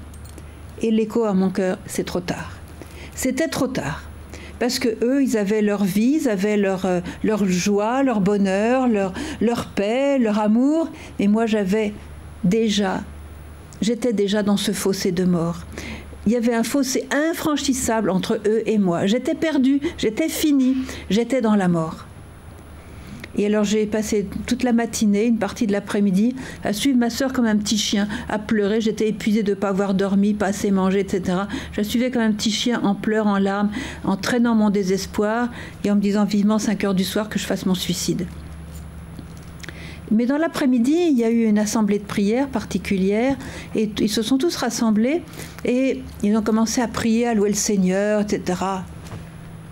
Et 0.81 0.91
l'écho 0.91 1.23
à 1.23 1.33
mon 1.33 1.51
cœur, 1.51 1.77
c'est 1.85 2.03
trop 2.03 2.19
tard. 2.19 2.51
C'était 3.13 3.47
trop 3.47 3.67
tard 3.67 4.03
parce 4.59 4.79
que 4.79 4.89
eux, 5.03 5.23
ils 5.23 5.37
avaient 5.37 5.61
leur 5.61 5.83
vie, 5.83 6.19
ils 6.21 6.29
avaient 6.29 6.57
leur, 6.57 6.85
euh, 6.85 7.01
leur 7.23 7.45
joie, 7.45 8.03
leur 8.03 8.21
bonheur, 8.21 8.87
leur, 8.87 9.13
leur 9.41 9.67
paix, 9.67 10.17
leur 10.17 10.39
amour, 10.39 10.89
et 11.19 11.27
moi 11.27 11.45
j'avais 11.45 11.93
déjà, 12.43 13.03
j'étais 13.81 14.13
déjà 14.13 14.43
dans 14.43 14.57
ce 14.57 14.71
fossé 14.71 15.11
de 15.11 15.25
mort. 15.25 15.59
Il 16.25 16.31
y 16.31 16.35
avait 16.35 16.55
un 16.55 16.63
fossé 16.63 17.07
infranchissable 17.11 18.09
entre 18.09 18.39
eux 18.47 18.63
et 18.65 18.79
moi. 18.79 19.05
J'étais 19.05 19.35
perdue, 19.35 19.79
j'étais 19.97 20.27
finie, 20.27 20.75
j'étais 21.09 21.41
dans 21.41 21.55
la 21.55 21.67
mort. 21.67 22.05
Et 23.37 23.45
alors 23.45 23.63
j'ai 23.63 23.85
passé 23.85 24.27
toute 24.45 24.63
la 24.63 24.73
matinée, 24.73 25.25
une 25.25 25.37
partie 25.37 25.67
de 25.67 25.71
l'après-midi, 25.71 26.35
à 26.63 26.73
suivre 26.73 26.97
ma 26.97 27.09
sœur 27.09 27.33
comme 27.33 27.45
un 27.45 27.57
petit 27.57 27.77
chien, 27.77 28.07
à 28.29 28.39
pleurer. 28.39 28.81
J'étais 28.81 29.09
épuisée 29.09 29.43
de 29.43 29.51
ne 29.51 29.55
pas 29.55 29.69
avoir 29.69 29.93
dormi, 29.93 30.33
pas 30.33 30.47
assez 30.47 30.71
mangé, 30.71 30.99
etc. 30.99 31.39
Je 31.71 31.81
la 31.81 31.83
suivais 31.83 32.11
comme 32.11 32.21
un 32.21 32.31
petit 32.31 32.51
chien 32.51 32.81
en 32.83 32.95
pleurs, 32.95 33.27
en 33.27 33.37
larmes, 33.37 33.71
en 34.03 34.15
traînant 34.15 34.55
mon 34.55 34.69
désespoir 34.69 35.49
et 35.83 35.91
en 35.91 35.95
me 35.95 36.01
disant 36.01 36.25
vivement 36.25 36.59
5 36.59 36.83
heures 36.83 36.93
du 36.93 37.03
soir 37.03 37.29
que 37.29 37.39
je 37.39 37.45
fasse 37.45 37.65
mon 37.65 37.75
suicide. 37.75 38.25
Mais 40.11 40.25
dans 40.25 40.37
l'après-midi, 40.37 40.95
il 41.09 41.17
y 41.17 41.23
a 41.23 41.29
eu 41.29 41.45
une 41.45 41.57
assemblée 41.57 41.97
de 41.97 42.03
prière 42.03 42.47
particulière 42.47 43.35
et 43.75 43.89
ils 43.99 44.09
se 44.09 44.21
sont 44.21 44.37
tous 44.37 44.55
rassemblés 44.55 45.23
et 45.65 46.03
ils 46.23 46.37
ont 46.37 46.43
commencé 46.43 46.79
à 46.79 46.87
prier, 46.87 47.27
à 47.27 47.33
louer 47.33 47.49
le 47.49 47.55
Seigneur, 47.55 48.21
etc. 48.21 48.61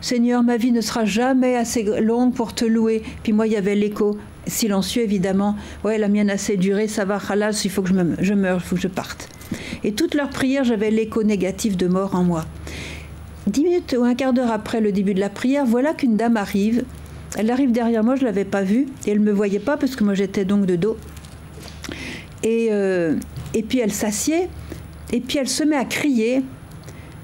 Seigneur, 0.04 0.44
ma 0.44 0.58
vie 0.58 0.74
ne 0.74 0.82
sera 0.82 1.06
jamais 1.06 1.56
assez 1.56 1.84
longue 2.02 2.34
pour 2.34 2.54
te 2.54 2.66
louer. 2.66 3.04
Puis 3.24 3.32
moi, 3.32 3.48
il 3.48 3.54
y 3.54 3.56
avait 3.56 3.74
l'écho 3.74 4.18
silencieux, 4.46 5.02
évidemment. 5.02 5.56
Ouais, 5.86 5.98
la 5.98 6.10
mienne 6.10 6.30
a 6.30 6.34
assez 6.34 6.58
duré, 6.58 6.90
ça 6.90 7.06
va, 7.06 7.20
halas, 7.30 7.62
il 7.64 7.72
faut 7.72 7.82
que 7.82 7.88
je, 7.88 7.94
me, 7.94 8.16
je 8.20 8.34
meure, 8.34 8.60
il 8.62 8.68
faut 8.68 8.76
que 8.76 8.82
je 8.82 8.90
parte. 8.90 9.30
Et 9.86 9.94
toute 9.94 10.14
leur 10.14 10.30
prière, 10.30 10.66
j'avais 10.66 10.92
l'écho 10.92 11.24
négatif 11.24 11.78
de 11.78 11.88
mort 11.88 12.16
en 12.16 12.24
moi. 12.26 12.44
Dix 13.48 13.64
minutes 13.64 13.96
ou 13.98 14.04
un 14.04 14.14
quart 14.14 14.34
d'heure 14.34 14.52
après 14.52 14.82
le 14.82 14.92
début 14.92 15.14
de 15.14 15.22
la 15.22 15.30
prière, 15.30 15.66
voilà 15.66 15.94
qu'une 15.94 16.18
dame 16.18 16.36
arrive 16.36 16.84
elle 17.36 17.50
arrive 17.50 17.72
derrière 17.72 18.04
moi, 18.04 18.16
je 18.16 18.22
ne 18.22 18.26
l'avais 18.26 18.46
pas 18.46 18.62
vue, 18.62 18.86
et 19.08 19.12
elle 19.12 19.20
ne 19.20 19.24
me 19.24 19.32
voyait 19.32 19.60
pas 19.60 19.76
parce 19.76 19.96
que 19.96 20.04
moi 20.04 20.14
j'étais 20.14 20.46
donc 20.46 20.68
de 20.68 20.76
dos. 20.76 20.98
Et, 22.44 22.68
euh, 22.72 23.16
et 23.56 23.64
puis 23.64 23.80
elle 23.80 23.92
s'assied, 23.92 24.50
et 25.12 25.20
puis 25.20 25.40
elle 25.40 25.50
se 25.50 25.64
met 25.64 25.76
à 25.76 25.86
crier 25.86 26.44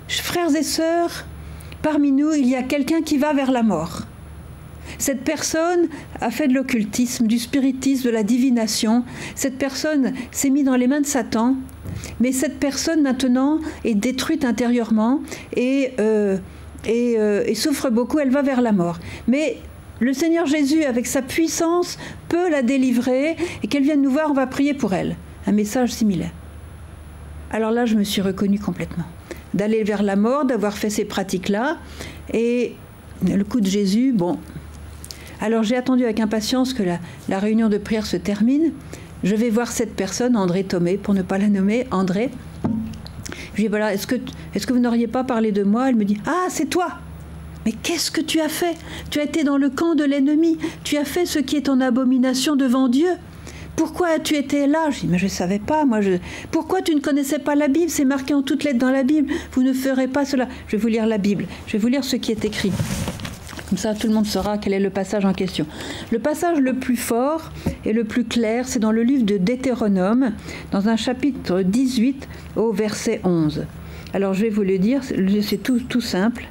Frères 0.07 0.55
et 0.55 0.63
sœurs, 0.63 1.27
parmi 1.81 2.12
nous, 2.12 2.31
il 2.33 2.48
y 2.48 2.55
a 2.55 2.63
quelqu'un 2.63 3.01
qui 3.01 3.17
va 3.17 3.33
vers 3.33 3.51
la 3.51 3.63
mort. 3.63 4.03
Cette 4.98 5.24
personne 5.24 5.88
a 6.19 6.31
fait 6.31 6.48
de 6.48 6.53
l'occultisme, 6.53 7.27
du 7.27 7.38
spiritisme, 7.38 8.05
de 8.05 8.09
la 8.09 8.24
divination. 8.24 9.03
Cette 9.36 9.57
personne 9.57 10.13
s'est 10.31 10.50
mise 10.50 10.65
dans 10.65 10.75
les 10.75 10.88
mains 10.88 11.01
de 11.01 11.05
Satan. 11.05 11.55
Mais 12.19 12.31
cette 12.31 12.59
personne 12.59 13.01
maintenant 13.01 13.59
est 13.83 13.95
détruite 13.95 14.45
intérieurement 14.45 15.21
et, 15.55 15.91
euh, 16.00 16.38
euh, 16.88 17.53
souffre 17.53 17.89
beaucoup. 17.89 18.19
Elle 18.19 18.31
va 18.31 18.41
vers 18.41 18.62
la 18.62 18.71
mort. 18.71 19.00
Mais 19.27 19.57
le 20.00 20.13
Seigneur 20.13 20.45
Jésus, 20.45 20.83
avec 20.83 21.07
sa 21.07 21.21
puissance, 21.21 21.98
peut 22.29 22.50
la 22.50 22.62
délivrer 22.62 23.36
et 23.63 23.67
qu'elle 23.67 23.83
vienne 23.83 24.01
nous 24.01 24.12
voir, 24.12 24.31
on 24.31 24.33
va 24.33 24.48
prier 24.48 24.74
pour 24.74 24.93
elle. 24.93 25.17
Un 25.45 25.51
message 25.51 25.91
similaire. 25.91 26.31
Alors 27.51 27.71
là, 27.71 27.86
je 27.86 27.95
me 27.95 28.03
suis 28.03 28.21
reconnue 28.21 28.59
complètement. 28.59 29.05
D'aller 29.53 29.84
vers 29.84 30.03
la 30.03 30.15
mort, 30.15 30.46
d'avoir 30.46 30.77
fait 30.77 30.89
ces 30.89 31.06
pratiques-là. 31.06 31.77
Et 32.34 32.75
le 33.25 33.44
coup 33.44 33.62
de 33.62 33.68
Jésus, 33.68 34.13
bon. 34.13 34.38
Alors 35.41 35.63
j'ai 35.63 35.75
attendu 35.75 36.03
avec 36.03 36.20
impatience 36.20 36.74
que 36.74 36.84
la, 36.84 37.39
réunion 37.39 37.70
de 37.70 37.77
prière 37.77 38.06
se 38.06 38.18
termine. 38.18 38.74
Je 39.24 39.36
vais 39.36 39.50
voir 39.50 39.72
cette 39.72 39.96
personne, 39.96 40.36
André 40.36 40.63
Thomé, 40.63 40.98
pour 40.98 41.13
ne 41.13 41.22
pas 41.22 41.38
la 41.38 41.48
nommer, 41.48 41.88
André. 41.91 42.29
Je 43.53 43.56
lui 43.56 43.63
dis 43.63 43.68
voilà, 43.68 43.94
est-ce 43.94 44.08
que, 44.08 44.15
est-ce 44.53 44.68
que 44.68 44.74
vous 44.74 44.79
n'auriez 44.79 45.08
pas 45.08 45.24
parlé 45.24 45.51
de 45.51 45.63
moi? 45.63 45.89
Elle 45.89 45.96
me 45.96 46.06
dit 46.06 46.18
Ah, 46.25 46.48
c'est 46.50 46.70
toi 46.70 47.00
mais 47.65 47.74
qu'est-ce 47.74 48.10
que 48.10 48.22
tu 48.22 48.39
as 48.39 48.50
fait? 48.50 48.75
Tu 49.10 49.20
as 49.20 49.24
été 49.24 49.44
dans 49.44 49.58
le 49.58 49.70
camp 49.70 49.96
de 49.96 50.03
l'ennemi. 50.03 50.58
Tu 50.84 50.98
as 50.98 51.06
fait 51.06 51.25
ce 51.25 51.39
qui 51.39 51.56
est 51.56 51.70
en 51.70 51.82
abomination 51.82 52.56
devant 52.56 52.88
Dieu. 52.88 53.10
Pourquoi 53.79 54.09
as-tu 54.09 54.36
été 54.36 54.67
là? 54.67 54.89
Je 54.89 55.00
dis, 55.00 55.07
mais 55.07 55.17
je 55.17 55.24
ne 55.24 55.29
savais 55.29 55.57
pas, 55.57 55.86
moi. 55.86 56.01
Pourquoi 56.51 56.81
tu 56.81 56.93
ne 56.93 57.00
connaissais 57.00 57.39
pas 57.39 57.55
la 57.55 57.69
Bible? 57.69 57.89
C'est 57.89 58.03
marqué 58.03 58.33
en 58.33 58.41
toutes 58.41 58.65
lettres 58.65 58.77
dans 58.77 58.91
la 58.91 59.03
Bible. 59.03 59.31
Vous 59.53 59.63
ne 59.63 59.71
ferez 59.71 60.09
pas 60.09 60.25
cela. 60.25 60.50
Je 60.67 60.75
vais 60.75 60.81
vous 60.81 60.89
lire 60.89 61.07
la 61.07 61.17
Bible. 61.17 61.45
Je 61.65 61.71
vais 61.71 61.77
vous 61.77 61.88
lire 61.88 62.03
ce 62.03 62.17
qui 62.17 62.33
est 62.33 62.43
écrit. 62.43 62.74
Comme 63.69 63.77
ça, 63.77 63.93
tout 63.93 64.07
le 64.07 64.13
monde 64.13 64.25
saura 64.25 64.57
quel 64.57 64.74
est 64.74 64.81
le 64.81 64.89
passage 64.89 65.24
en 65.24 65.31
question. 65.31 65.65
Le 66.12 66.19
passage 66.19 66.59
le 66.59 66.74
plus 66.74 66.98
fort 66.98 67.53
et 67.86 67.93
le 67.93 68.03
plus 68.03 68.25
clair, 68.25 68.67
c'est 68.67 68.79
dans 68.79 68.91
le 68.91 69.01
livre 69.01 69.24
de 69.24 69.38
Deutéronome, 69.38 70.33
dans 70.74 70.89
un 70.89 70.98
chapitre 70.98 71.62
18 71.62 72.27
au 72.57 72.74
verset 72.74 73.21
11. 73.24 73.63
Alors, 74.13 74.33
je 74.33 74.41
vais 74.41 74.50
vous 74.50 74.63
le 74.63 74.77
dire, 74.77 75.03
c'est 75.05 75.63
tout, 75.63 75.79
tout 75.79 76.01
simple 76.01 76.50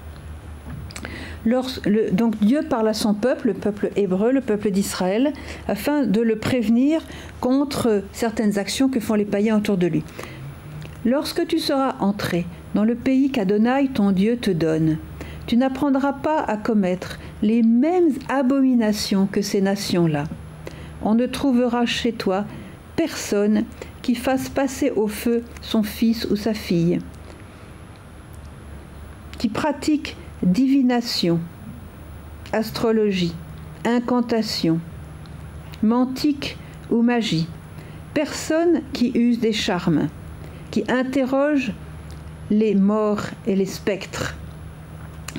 donc 1.46 2.38
Dieu 2.40 2.62
parle 2.68 2.88
à 2.88 2.94
son 2.94 3.14
peuple, 3.14 3.48
le 3.48 3.54
peuple 3.54 3.90
hébreu, 3.96 4.32
le 4.32 4.40
peuple 4.40 4.70
d'Israël, 4.70 5.32
afin 5.66 6.04
de 6.04 6.20
le 6.20 6.36
prévenir 6.36 7.00
contre 7.40 8.02
certaines 8.12 8.58
actions 8.58 8.88
que 8.88 9.00
font 9.00 9.14
les 9.14 9.24
païens 9.24 9.56
autour 9.56 9.76
de 9.76 9.86
lui. 9.86 10.04
Lorsque 11.04 11.46
tu 11.46 11.58
seras 11.58 11.94
entré 12.00 12.46
dans 12.74 12.84
le 12.84 12.94
pays 12.94 13.30
qu'Adonai 13.30 13.88
ton 13.94 14.10
Dieu 14.10 14.36
te 14.36 14.50
donne, 14.50 14.98
tu 15.46 15.56
n'apprendras 15.56 16.12
pas 16.12 16.40
à 16.40 16.56
commettre 16.56 17.18
les 17.40 17.62
mêmes 17.62 18.10
abominations 18.28 19.26
que 19.26 19.40
ces 19.40 19.60
nations-là. 19.60 20.24
On 21.02 21.14
ne 21.14 21.26
trouvera 21.26 21.86
chez 21.86 22.12
toi 22.12 22.44
personne 22.96 23.64
qui 24.02 24.14
fasse 24.14 24.48
passer 24.48 24.90
au 24.90 25.06
feu 25.06 25.44
son 25.62 25.82
fils 25.82 26.26
ou 26.26 26.36
sa 26.36 26.52
fille, 26.52 26.98
qui 29.38 29.48
pratique 29.48 30.16
divination, 30.42 31.40
astrologie, 32.52 33.34
incantation, 33.84 34.80
mantique 35.82 36.56
ou 36.90 37.02
magie, 37.02 37.48
personne 38.14 38.82
qui 38.92 39.10
use 39.14 39.40
des 39.40 39.52
charmes, 39.52 40.08
qui 40.70 40.84
interroge 40.88 41.72
les 42.50 42.74
morts 42.74 43.24
et 43.46 43.56
les 43.56 43.66
spectres, 43.66 44.36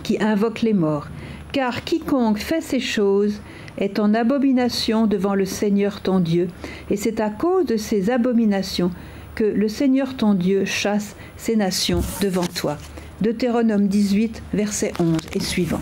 qui 0.03 0.21
invoque 0.21 0.61
les 0.61 0.73
morts, 0.73 1.07
car 1.51 1.83
quiconque 1.83 2.37
fait 2.37 2.61
ces 2.61 2.79
choses 2.79 3.41
est 3.77 3.99
en 3.99 4.13
abomination 4.13 5.07
devant 5.07 5.35
le 5.35 5.45
Seigneur 5.45 6.01
ton 6.01 6.19
Dieu, 6.19 6.47
et 6.89 6.95
c'est 6.95 7.19
à 7.19 7.29
cause 7.29 7.65
de 7.65 7.77
ces 7.77 8.09
abominations 8.09 8.91
que 9.35 9.45
le 9.45 9.67
Seigneur 9.67 10.15
ton 10.17 10.33
Dieu 10.33 10.65
chasse 10.65 11.15
ces 11.37 11.55
nations 11.55 12.01
devant 12.21 12.45
toi. 12.45 12.77
Deutéronome 13.21 13.87
18, 13.87 14.43
verset 14.53 14.93
11 14.99 15.17
et 15.33 15.41
suivant. 15.41 15.81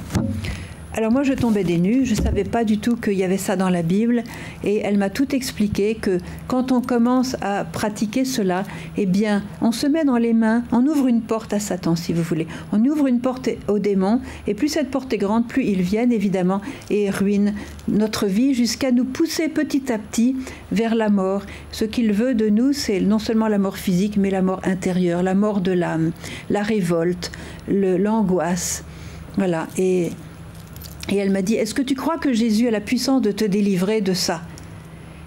Alors 0.95 1.11
moi 1.11 1.21
je 1.21 1.33
tombais 1.33 1.63
des 1.63 1.77
nues, 1.77 2.05
je 2.05 2.15
ne 2.15 2.21
savais 2.21 2.43
pas 2.43 2.63
du 2.63 2.79
tout 2.79 2.95
qu'il 2.95 3.13
y 3.13 3.23
avait 3.23 3.37
ça 3.37 3.55
dans 3.55 3.69
la 3.69 3.83
Bible 3.83 4.23
et 4.63 4.77
elle 4.77 4.97
m'a 4.97 5.11
tout 5.11 5.35
expliqué 5.35 5.93
que 5.95 6.17
quand 6.47 6.71
on 6.71 6.81
commence 6.81 7.35
à 7.41 7.65
pratiquer 7.65 8.25
cela, 8.25 8.63
eh 8.95 9.05
bien 9.05 9.43
on 9.61 9.71
se 9.71 9.85
met 9.85 10.05
dans 10.05 10.17
les 10.17 10.33
mains, 10.33 10.63
on 10.71 10.87
ouvre 10.87 11.07
une 11.07 11.21
porte 11.21 11.53
à 11.53 11.59
Satan 11.59 11.95
si 11.95 12.13
vous 12.13 12.23
voulez, 12.23 12.47
on 12.71 12.83
ouvre 12.83 13.05
une 13.05 13.19
porte 13.19 13.49
aux 13.67 13.77
démons 13.77 14.21
et 14.47 14.55
plus 14.55 14.69
cette 14.69 14.89
porte 14.89 15.13
est 15.13 15.17
grande, 15.17 15.47
plus 15.47 15.65
ils 15.65 15.83
viennent 15.83 16.11
évidemment 16.11 16.61
et 16.89 17.11
ruinent 17.11 17.53
notre 17.87 18.25
vie 18.25 18.55
jusqu'à 18.55 18.91
nous 18.91 19.05
pousser 19.05 19.49
petit 19.49 19.91
à 19.91 19.99
petit 19.99 20.35
vers 20.71 20.95
la 20.95 21.09
mort. 21.09 21.43
Ce 21.71 21.85
qu'il 21.85 22.11
veut 22.11 22.33
de 22.33 22.49
nous, 22.49 22.73
c'est 22.73 23.01
non 23.01 23.19
seulement 23.19 23.47
la 23.47 23.59
mort 23.59 23.77
physique, 23.77 24.17
mais 24.17 24.31
la 24.31 24.41
mort 24.41 24.61
intérieure, 24.63 25.21
la 25.21 25.35
mort 25.35 25.61
de 25.61 25.71
l'âme, 25.71 26.11
la 26.49 26.63
révolte, 26.63 27.31
l'angoisse. 27.67 28.83
voilà. 29.37 29.67
Et 29.77 30.11
et 31.09 31.15
elle 31.15 31.31
m'a 31.31 31.41
dit, 31.41 31.55
est-ce 31.55 31.73
que 31.73 31.81
tu 31.81 31.95
crois 31.95 32.17
que 32.17 32.33
Jésus 32.33 32.67
a 32.67 32.71
la 32.71 32.81
puissance 32.81 33.21
de 33.21 33.31
te 33.31 33.45
délivrer 33.45 34.01
de 34.01 34.13
ça? 34.13 34.41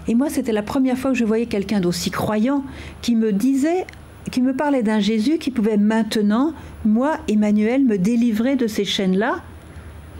Et 0.07 0.15
moi, 0.15 0.29
c'était 0.29 0.51
la 0.51 0.63
première 0.63 0.97
fois 0.97 1.11
que 1.11 1.17
je 1.17 1.25
voyais 1.25 1.45
quelqu'un 1.45 1.79
d'aussi 1.79 2.11
croyant 2.11 2.63
qui 3.01 3.15
me 3.15 3.31
disait, 3.31 3.85
qui 4.31 4.41
me 4.41 4.53
parlait 4.53 4.83
d'un 4.83 4.99
Jésus 4.99 5.37
qui 5.37 5.51
pouvait 5.51 5.77
maintenant, 5.77 6.53
moi, 6.85 7.17
Emmanuel, 7.27 7.83
me 7.83 7.97
délivrer 7.97 8.55
de 8.55 8.67
ces 8.67 8.85
chaînes-là. 8.85 9.41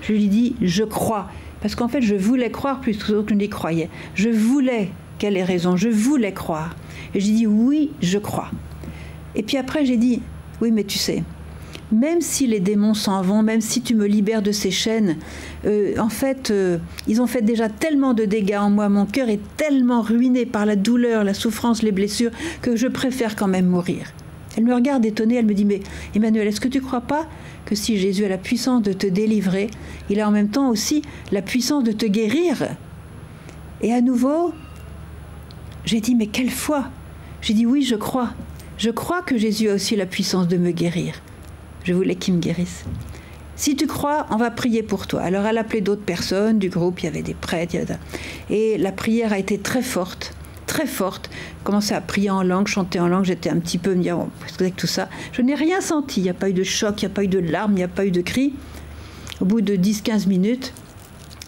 Je 0.02 0.14
lui 0.14 0.28
dis, 0.28 0.56
je 0.62 0.84
crois. 0.84 1.30
Parce 1.62 1.76
qu'en 1.76 1.88
fait, 1.88 2.02
je 2.02 2.16
voulais 2.16 2.50
croire 2.50 2.82
plus 2.82 2.98
que 2.98 3.24
je 3.28 3.34
n'y 3.36 3.50
croyais. 3.50 3.90
Je 4.16 4.30
voulais 4.30 4.90
qu'elle 5.20 5.38
ait 5.38 5.44
raison, 5.44 5.78
je 5.78 5.90
voulais 5.90 6.34
croire. 6.34 6.76
Et 7.14 7.20
j'ai 7.20 7.34
dit, 7.34 7.48
oui, 7.48 7.92
je 8.02 8.18
crois. 8.18 8.50
Et 9.36 9.44
puis 9.44 9.58
après, 9.58 9.86
j'ai 9.86 9.98
dit, 9.98 10.22
oui, 10.62 10.72
mais 10.72 10.84
tu 10.84 10.98
sais, 10.98 11.24
même 11.92 12.22
si 12.22 12.48
les 12.48 12.60
démons 12.60 12.94
s'en 12.94 13.22
vont, 13.22 13.44
même 13.44 13.62
si 13.62 13.82
tu 13.82 13.96
me 13.96 14.06
libères 14.06 14.42
de 14.42 14.52
ces 14.52 14.72
chaînes, 14.72 15.18
euh, 15.66 15.96
en 16.00 16.10
fait, 16.10 16.50
euh, 16.50 16.78
ils 17.08 17.22
ont 17.22 17.28
fait 17.28 17.42
déjà 17.42 17.70
tellement 17.70 18.14
de 18.14 18.26
dégâts 18.26 18.58
en 18.60 18.70
moi, 18.70 18.90
mon 18.90 19.06
cœur 19.06 19.30
est 19.30 19.42
tellement 19.58 20.02
ruiné 20.02 20.46
par 20.46 20.66
la 20.66 20.76
douleur, 20.76 21.24
la 21.24 21.34
souffrance, 21.34 21.84
les 21.84 21.92
blessures, 21.92 22.32
que 22.62 22.76
je 22.76 22.88
préfère 22.88 23.36
quand 23.36 23.48
même 23.48 23.68
mourir. 23.68 24.14
Elle 24.58 24.66
me 24.66 24.74
regarde 24.74 25.06
étonnée, 25.06 25.36
elle 25.36 25.46
me 25.46 25.54
dit, 25.54 25.66
mais 25.66 25.82
Emmanuel, 26.16 26.48
est-ce 26.48 26.60
que 26.60 26.68
tu 26.68 26.82
crois 26.82 27.02
pas 27.02 27.28
que 27.66 27.76
si 27.76 27.98
Jésus 27.98 28.26
a 28.26 28.30
la 28.30 28.38
puissance 28.38 28.82
de 28.82 28.92
te 28.92 29.08
délivrer, 29.08 29.70
il 30.10 30.20
a 30.20 30.28
en 30.28 30.32
même 30.32 30.50
temps 30.50 30.70
aussi 30.70 31.04
la 31.32 31.42
puissance 31.42 31.84
de 31.84 31.92
te 31.92 32.06
guérir? 32.06 32.76
Et 33.82 33.94
à 33.94 34.02
nouveau, 34.02 34.54
j'ai 35.86 36.02
dit, 36.02 36.16
mais 36.16 36.28
quelle 36.28 36.50
foi? 36.50 36.86
J'ai 37.42 37.54
dit, 37.54 37.66
oui, 37.66 37.84
je 37.84 37.96
crois. 37.96 38.32
Je 38.78 38.90
crois 38.90 39.22
que 39.22 39.38
Jésus 39.38 39.70
a 39.70 39.76
aussi 39.76 39.96
la 39.96 40.06
puissance 40.06 40.48
de 40.48 40.58
me 40.58 40.72
guérir. 40.72 41.14
Je 41.84 41.94
voulais 41.94 42.16
qu'il 42.16 42.34
me 42.34 42.40
guérisse. 42.40 42.84
Si 43.56 43.76
tu 43.76 43.86
crois, 43.86 44.26
on 44.32 44.38
va 44.38 44.50
prier 44.50 44.82
pour 44.82 45.08
toi. 45.08 45.22
Alors 45.22 45.46
elle 45.46 45.58
appelait 45.58 45.82
d'autres 45.82 46.02
personnes 46.02 46.58
du 46.58 46.70
groupe, 46.70 47.02
il 47.02 47.06
y 47.06 47.08
avait 47.08 47.22
des 47.22 47.34
prêtres. 47.34 47.76
Et 48.50 48.78
la 48.78 48.92
prière 48.92 49.34
a 49.34 49.40
été 49.40 49.58
très 49.58 49.82
forte, 49.82 50.34
très 50.66 50.88
forte. 50.88 51.30
Commençais 51.64 51.94
à 51.94 52.02
prier 52.02 52.30
en 52.30 52.44
langue, 52.44 52.68
chanter 52.68 53.00
en 53.00 53.08
langue. 53.08 53.26
J'étais 53.26 53.50
un 53.50 53.60
petit 53.60 53.78
peu 53.78 53.94
me 53.94 54.02
dire, 54.02 54.18
oh, 54.18 54.30
que 54.58 54.70
tout 54.70 54.88
ça? 54.88 55.10
Je 55.32 55.42
n'ai 55.42 55.56
rien 55.56 55.82
senti. 55.82 56.22
Il 56.22 56.24
n'y 56.24 56.30
a 56.30 56.34
pas 56.34 56.50
eu 56.50 56.54
de 56.54 56.64
choc, 56.64 57.02
il 57.02 57.06
n'y 57.06 57.12
a 57.12 57.14
pas 57.14 57.24
eu 57.24 57.28
de 57.28 57.40
larmes, 57.40 57.74
il 57.74 57.78
n'y 57.78 57.84
a 57.84 57.88
pas 57.88 58.06
eu 58.06 58.12
de 58.12 58.22
cris. 58.22 58.54
Au 59.42 59.46
bout 59.46 59.62
de 59.62 59.76
10-15 59.76 60.28
minutes, 60.28 60.74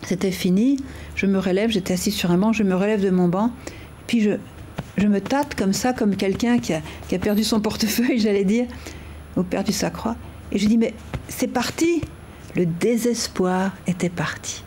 c'était 0.05 0.31
fini. 0.31 0.77
Je 1.15 1.25
me 1.25 1.39
relève, 1.39 1.69
j'étais 1.69 1.93
assis 1.93 2.11
sur 2.11 2.31
un 2.31 2.37
banc, 2.37 2.53
je 2.53 2.63
me 2.63 2.75
relève 2.75 3.01
de 3.01 3.09
mon 3.09 3.27
banc. 3.27 3.51
Puis 4.07 4.21
je, 4.21 5.07
me 5.07 5.21
tâte 5.21 5.55
comme 5.55 5.73
ça, 5.73 5.93
comme 5.93 6.15
quelqu'un 6.15 6.59
qui 6.59 6.73
a, 6.73 6.81
perdu 7.19 7.43
son 7.43 7.59
portefeuille, 7.61 8.19
j'allais 8.19 8.45
dire 8.45 8.65
au 9.35 9.43
perdu 9.43 9.71
sa 9.71 9.89
croix. 9.89 10.15
Et 10.53 10.59
je 10.59 10.67
dis, 10.67 10.77
mais 10.77 10.93
c'est 11.27 11.47
parti. 11.47 12.01
Le 12.55 12.65
désespoir 12.67 13.71
était 13.87 14.09
parti. 14.09 14.63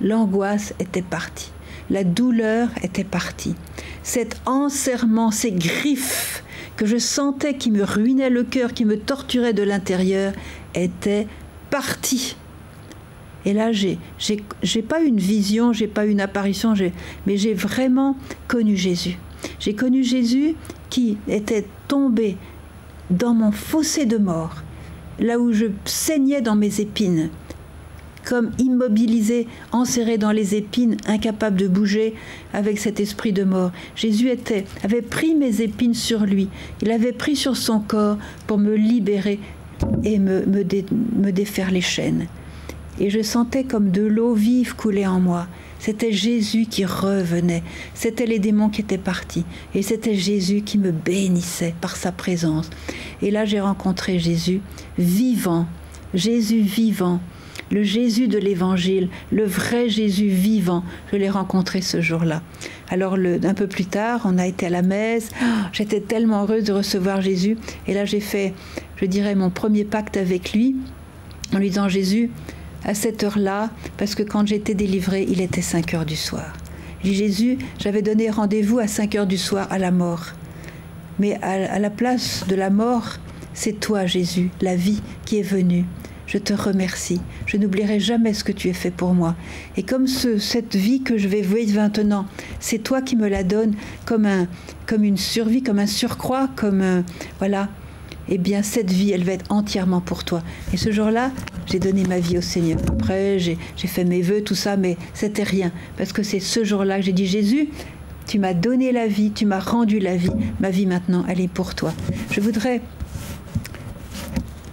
L'angoisse 0.00 0.74
était 0.80 1.02
partie. 1.02 1.52
la 1.90 2.04
douleur 2.04 2.68
était 2.82 3.04
partie. 3.04 3.54
Cet 4.02 4.40
enserrement, 4.46 5.30
ces 5.30 5.52
griffes 5.52 6.42
que 6.76 6.86
je 6.86 6.96
sentais 6.96 7.54
qui 7.54 7.70
me 7.70 7.82
ruinaient 7.82 8.30
le 8.30 8.44
cœur, 8.44 8.72
qui 8.72 8.84
me 8.84 8.98
torturaient 8.98 9.52
de 9.52 9.62
l'intérieur, 9.62 10.32
étaient 10.74 11.26
partis. 11.68 12.36
Et 13.44 13.52
là, 13.52 13.72
j'ai, 13.72 13.98
j'ai, 14.18 14.82
pas 14.82 15.00
une 15.00 15.18
vision, 15.18 15.72
j'ai 15.72 15.88
pas 15.88 16.06
une 16.06 16.20
apparition, 16.20 16.74
mais 17.26 17.36
j'ai 17.36 17.54
vraiment 17.54 18.16
connu 18.48 18.76
Jésus. 18.76 19.18
J'ai 19.58 19.74
connu 19.74 20.04
Jésus 20.04 20.54
qui 20.90 21.18
était 21.28 21.66
tombé 21.88 22.36
dans 23.10 23.34
mon 23.34 23.50
fossé 23.52 24.06
de 24.06 24.18
mort, 24.18 24.62
là 25.20 25.38
où 25.38 25.52
je 25.52 25.66
saignais 25.84 26.40
dans 26.40 26.56
mes 26.56 26.80
épines, 26.80 27.30
comme 28.24 28.50
immobilisé, 28.58 29.46
enserré 29.72 30.18
dans 30.18 30.32
les 30.32 30.54
épines, 30.54 30.96
incapable 31.06 31.56
de 31.56 31.68
bouger 31.68 32.14
avec 32.52 32.78
cet 32.78 33.00
esprit 33.00 33.32
de 33.32 33.44
mort. 33.44 33.70
Jésus 33.96 34.28
était, 34.28 34.64
avait 34.82 35.02
pris 35.02 35.34
mes 35.34 35.62
épines 35.62 35.94
sur 35.94 36.20
lui, 36.20 36.48
il 36.82 36.90
avait 36.90 37.12
pris 37.12 37.36
sur 37.36 37.56
son 37.56 37.80
corps 37.80 38.18
pour 38.46 38.58
me 38.58 38.74
libérer 38.74 39.40
et 40.04 40.18
me, 40.18 40.42
défaire 41.32 41.70
les 41.70 41.80
chaînes. 41.80 42.26
Et 42.98 43.08
je 43.08 43.22
sentais 43.22 43.64
comme 43.64 43.90
de 43.90 44.02
l'eau 44.02 44.34
vive 44.34 44.76
couler 44.76 45.06
en 45.06 45.20
moi. 45.20 45.46
C'était 45.80 46.12
Jésus 46.12 46.66
qui 46.66 46.84
revenait. 46.84 47.62
C'était 47.94 48.26
les 48.26 48.38
démons 48.38 48.68
qui 48.68 48.82
étaient 48.82 48.98
partis. 48.98 49.46
Et 49.74 49.82
c'était 49.82 50.14
Jésus 50.14 50.60
qui 50.60 50.78
me 50.78 50.92
bénissait 50.92 51.74
par 51.80 51.96
sa 51.96 52.12
présence. 52.12 52.68
Et 53.22 53.30
là, 53.30 53.46
j'ai 53.46 53.60
rencontré 53.60 54.18
Jésus 54.18 54.60
vivant. 54.98 55.66
Jésus 56.12 56.60
vivant. 56.60 57.20
Le 57.70 57.82
Jésus 57.84 58.26
de 58.26 58.36
l'Évangile, 58.36 59.08
le 59.30 59.44
vrai 59.44 59.88
Jésus 59.88 60.26
vivant, 60.26 60.82
je 61.12 61.16
l'ai 61.16 61.30
rencontré 61.30 61.82
ce 61.82 62.00
jour-là. 62.00 62.42
Alors 62.88 63.14
un 63.14 63.54
peu 63.54 63.68
plus 63.68 63.84
tard, 63.84 64.22
on 64.24 64.38
a 64.38 64.46
été 64.48 64.66
à 64.66 64.70
la 64.70 64.82
messe. 64.82 65.28
Oh, 65.40 65.44
j'étais 65.72 66.00
tellement 66.00 66.42
heureuse 66.42 66.64
de 66.64 66.72
recevoir 66.72 67.20
Jésus. 67.22 67.56
Et 67.86 67.94
là, 67.94 68.04
j'ai 68.04 68.18
fait, 68.18 68.54
je 68.96 69.04
dirais, 69.04 69.36
mon 69.36 69.50
premier 69.50 69.84
pacte 69.84 70.16
avec 70.16 70.52
lui 70.52 70.74
en 71.54 71.58
lui 71.58 71.68
disant 71.68 71.88
Jésus, 71.88 72.30
à 72.84 72.94
cette 72.94 73.24
heure-là, 73.24 73.70
parce 73.96 74.14
que 74.14 74.22
quand 74.22 74.46
j'étais 74.46 74.74
délivrée, 74.74 75.26
il 75.28 75.40
était 75.40 75.62
5 75.62 75.94
heures 75.94 76.06
du 76.06 76.16
soir. 76.16 76.52
Jésus, 77.02 77.58
j'avais 77.78 78.02
donné 78.02 78.30
rendez-vous 78.30 78.78
à 78.78 78.86
5 78.86 79.14
heures 79.14 79.26
du 79.26 79.38
soir 79.38 79.66
à 79.70 79.78
la 79.78 79.90
mort. 79.90 80.26
Mais 81.18 81.38
à, 81.42 81.78
la 81.78 81.90
place 81.90 82.44
de 82.48 82.54
la 82.54 82.70
mort, 82.70 83.16
c'est 83.52 83.78
toi, 83.78 84.06
Jésus, 84.06 84.50
la 84.60 84.76
vie 84.76 85.02
qui 85.24 85.38
est 85.38 85.42
venue. 85.42 85.84
Je 86.26 86.38
te 86.38 86.52
remercie. 86.52 87.20
Je 87.46 87.56
n'oublierai 87.56 88.00
jamais 88.00 88.34
ce 88.34 88.44
que 88.44 88.52
tu 88.52 88.70
as 88.70 88.74
fait 88.74 88.90
pour 88.90 89.14
moi. 89.14 89.34
Et 89.76 89.82
comme 89.82 90.06
ce, 90.06 90.38
cette 90.38 90.76
vie 90.76 91.02
que 91.02 91.18
je 91.18 91.26
vais 91.26 91.40
vivre 91.40 91.80
maintenant, 91.80 92.26
c'est 92.60 92.78
toi 92.78 93.02
qui 93.02 93.16
me 93.16 93.28
la 93.28 93.42
donnes 93.42 93.74
comme, 94.04 94.28
comme 94.86 95.04
une 95.04 95.16
survie, 95.16 95.62
comme 95.62 95.78
un 95.78 95.86
surcroît, 95.86 96.48
comme 96.54 96.82
un, 96.82 97.04
voilà, 97.38 97.68
eh 98.28 98.38
bien 98.38 98.62
cette 98.62 98.90
vie, 98.90 99.10
elle 99.10 99.24
va 99.24 99.32
être 99.32 99.50
entièrement 99.50 100.00
pour 100.00 100.24
toi. 100.24 100.42
Et 100.72 100.76
ce 100.76 100.92
jour-là, 100.92 101.32
j'ai 101.70 101.78
donné 101.78 102.04
ma 102.04 102.18
vie 102.18 102.36
au 102.36 102.40
Seigneur. 102.40 102.78
Après, 102.88 103.38
j'ai 103.38 103.56
fait 103.76 104.04
mes 104.04 104.22
voeux, 104.22 104.42
tout 104.42 104.54
ça, 104.54 104.76
mais 104.76 104.96
c'était 105.14 105.44
rien. 105.44 105.70
Parce 105.96 106.12
que 106.12 106.22
c'est 106.22 106.40
ce 106.40 106.64
jour-là 106.64 106.96
que 106.96 107.02
j'ai 107.02 107.12
dit, 107.12 107.26
Jésus, 107.26 107.68
tu 108.26 108.38
m'as 108.38 108.54
donné 108.54 108.92
la 108.92 109.06
vie, 109.06 109.30
tu 109.30 109.46
m'as 109.46 109.60
rendu 109.60 109.98
la 109.98 110.16
vie. 110.16 110.30
Ma 110.58 110.70
vie 110.70 110.86
maintenant, 110.86 111.24
elle 111.28 111.40
est 111.40 111.48
pour 111.48 111.74
toi. 111.74 111.92
Je 112.30 112.40
voudrais, 112.40 112.80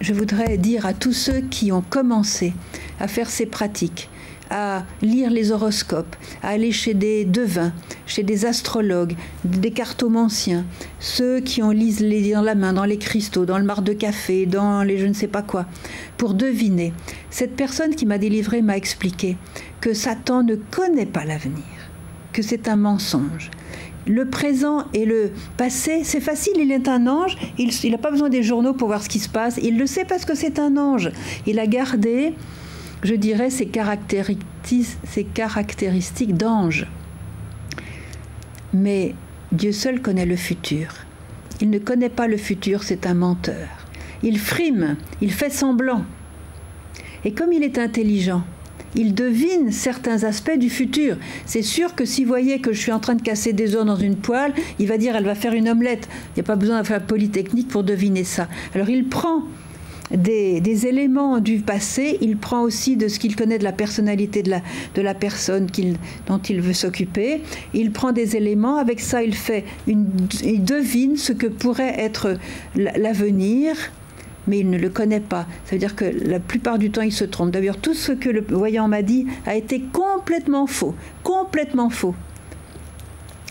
je 0.01 0.13
voudrais 0.13 0.57
dire 0.57 0.85
à 0.85 0.93
tous 0.93 1.13
ceux 1.13 1.41
qui 1.41 1.71
ont 1.71 1.83
commencé 1.87 2.53
à 2.99 3.07
faire 3.07 3.29
ces 3.29 3.45
pratiques, 3.45 4.09
à 4.49 4.83
lire 5.01 5.29
les 5.29 5.51
horoscopes, 5.51 6.15
à 6.43 6.49
aller 6.49 6.71
chez 6.71 6.93
des 6.93 7.25
devins, 7.25 7.73
chez 8.05 8.23
des 8.23 8.45
astrologues, 8.45 9.15
des 9.43 9.71
cartomanciens, 9.71 10.65
ceux 10.99 11.39
qui 11.39 11.61
ont 11.63 11.71
lisent 11.71 11.99
les 11.99 12.31
dans 12.31 12.41
la 12.41 12.55
main, 12.55 12.73
dans 12.73 12.85
les 12.85 12.97
cristaux, 12.97 13.45
dans 13.45 13.57
le 13.57 13.63
mar 13.63 13.81
de 13.81 13.93
café, 13.93 14.45
dans 14.45 14.83
les 14.83 14.97
je 14.97 15.05
ne 15.05 15.13
sais 15.13 15.27
pas 15.27 15.41
quoi, 15.41 15.65
pour 16.17 16.33
deviner. 16.33 16.93
Cette 17.29 17.55
personne 17.55 17.95
qui 17.95 18.05
m'a 18.05 18.17
délivré 18.17 18.61
m'a 18.61 18.77
expliqué 18.77 19.37
que 19.81 19.93
Satan 19.93 20.43
ne 20.43 20.55
connaît 20.55 21.05
pas 21.05 21.25
l'avenir, 21.25 21.63
que 22.33 22.41
c'est 22.41 22.67
un 22.67 22.75
mensonge. 22.75 23.51
Le 24.07 24.29
présent 24.29 24.85
et 24.93 25.05
le 25.05 25.31
passé, 25.57 26.01
c'est 26.05 26.21
facile, 26.21 26.53
il 26.57 26.71
est 26.71 26.87
un 26.87 27.07
ange, 27.07 27.37
il 27.57 27.91
n'a 27.91 27.97
pas 27.97 28.09
besoin 28.09 28.29
des 28.29 28.41
journaux 28.41 28.73
pour 28.73 28.87
voir 28.87 29.03
ce 29.03 29.09
qui 29.09 29.19
se 29.19 29.27
passe, 29.27 29.59
il 29.61 29.77
le 29.77 29.85
sait 29.85 30.05
parce 30.05 30.23
que 30.23 30.33
c'est 30.33 30.59
un 30.59 30.77
ange. 30.77 31.11
Il 31.45 31.59
a 31.59 31.67
gardé 31.67 32.33
je 33.03 33.15
dirais, 33.15 33.49
ces 33.49 33.67
caractéristiques, 33.67 36.35
d'ange. 36.35 36.87
Mais 38.73 39.15
Dieu 39.51 39.71
seul 39.71 40.01
connaît 40.01 40.25
le 40.25 40.35
futur. 40.35 40.89
Il 41.61 41.69
ne 41.69 41.79
connaît 41.79 42.09
pas 42.09 42.27
le 42.27 42.37
futur, 42.37 42.83
c'est 42.83 43.05
un 43.05 43.13
menteur. 43.13 43.67
Il 44.23 44.39
frime, 44.39 44.97
il 45.21 45.31
fait 45.31 45.49
semblant. 45.49 46.03
Et 47.23 47.33
comme 47.33 47.53
il 47.53 47.63
est 47.63 47.77
intelligent, 47.77 48.43
il 48.95 49.13
devine 49.13 49.71
certains 49.71 50.23
aspects 50.23 50.57
du 50.57 50.69
futur. 50.69 51.17
C'est 51.45 51.61
sûr 51.61 51.95
que 51.95 52.05
s'il 52.05 52.27
voyait 52.27 52.59
que 52.59 52.73
je 52.73 52.79
suis 52.79 52.91
en 52.91 52.99
train 52.99 53.15
de 53.15 53.21
casser 53.21 53.53
des 53.53 53.75
os 53.75 53.85
dans 53.85 53.95
une 53.95 54.15
poêle, 54.15 54.53
il 54.79 54.87
va 54.87 54.97
dire 54.97 55.15
elle 55.15 55.25
va 55.25 55.35
faire 55.35 55.53
une 55.53 55.69
omelette. 55.69 56.07
Il 56.29 56.37
n'y 56.37 56.41
a 56.41 56.43
pas 56.43 56.55
besoin 56.55 56.81
de 56.81 56.87
faire 56.87 57.01
polytechnique 57.01 57.67
pour 57.67 57.83
deviner 57.83 58.23
ça. 58.23 58.47
Alors 58.73 58.89
il 58.89 59.07
prend 59.07 59.43
des, 60.11 60.87
éléments 60.87 61.39
du 61.39 61.59
passé, 61.59 62.17
il 62.21 62.37
prend 62.37 62.61
aussi 62.61 62.97
de 62.97 63.07
ce 63.07 63.19
qu'il 63.19 63.35
connaît 63.35 63.57
de 63.57 63.63
la 63.63 63.71
personnalité 63.71 64.43
de 64.43 64.49
la, 64.49 64.61
de 64.95 65.01
la 65.01 65.13
personne 65.13 65.67
dont 66.27 66.37
il 66.39 66.61
veut 66.61 66.73
s'occuper, 66.73 67.41
il 67.73 67.91
prend 67.91 68.11
des 68.11 68.35
éléments, 68.35 68.77
avec 68.77 68.99
ça 68.99 69.23
il 69.23 69.35
fait 69.35 69.65
il 69.87 70.63
devine 70.63 71.17
ce 71.17 71.33
que 71.33 71.47
pourrait 71.47 71.99
être 71.99 72.37
l'avenir, 72.75 73.75
mais 74.47 74.59
il 74.59 74.69
ne 74.69 74.77
le 74.77 74.89
connaît 74.89 75.19
pas. 75.19 75.45
Ça 75.65 75.73
veut 75.73 75.79
dire 75.79 75.95
que 75.95 76.05
la 76.05 76.39
plupart 76.39 76.79
du 76.79 76.89
temps, 76.89 77.01
il 77.01 77.11
se 77.11 77.25
trompe. 77.25 77.51
D'ailleurs, 77.51 77.77
tout 77.77 77.93
ce 77.93 78.13
que 78.13 78.29
le 78.29 78.43
voyant 78.49 78.87
m'a 78.87 79.01
dit 79.01 79.27
a 79.45 79.55
été 79.55 79.81
complètement 79.81 80.67
faux, 80.67 80.95
complètement 81.23 81.89
faux. 81.89 82.15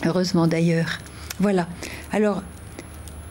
Heureusement 0.05 0.47
d'ailleurs. 0.47 0.99
Voilà. 1.39 1.69
Alors, 2.13 2.43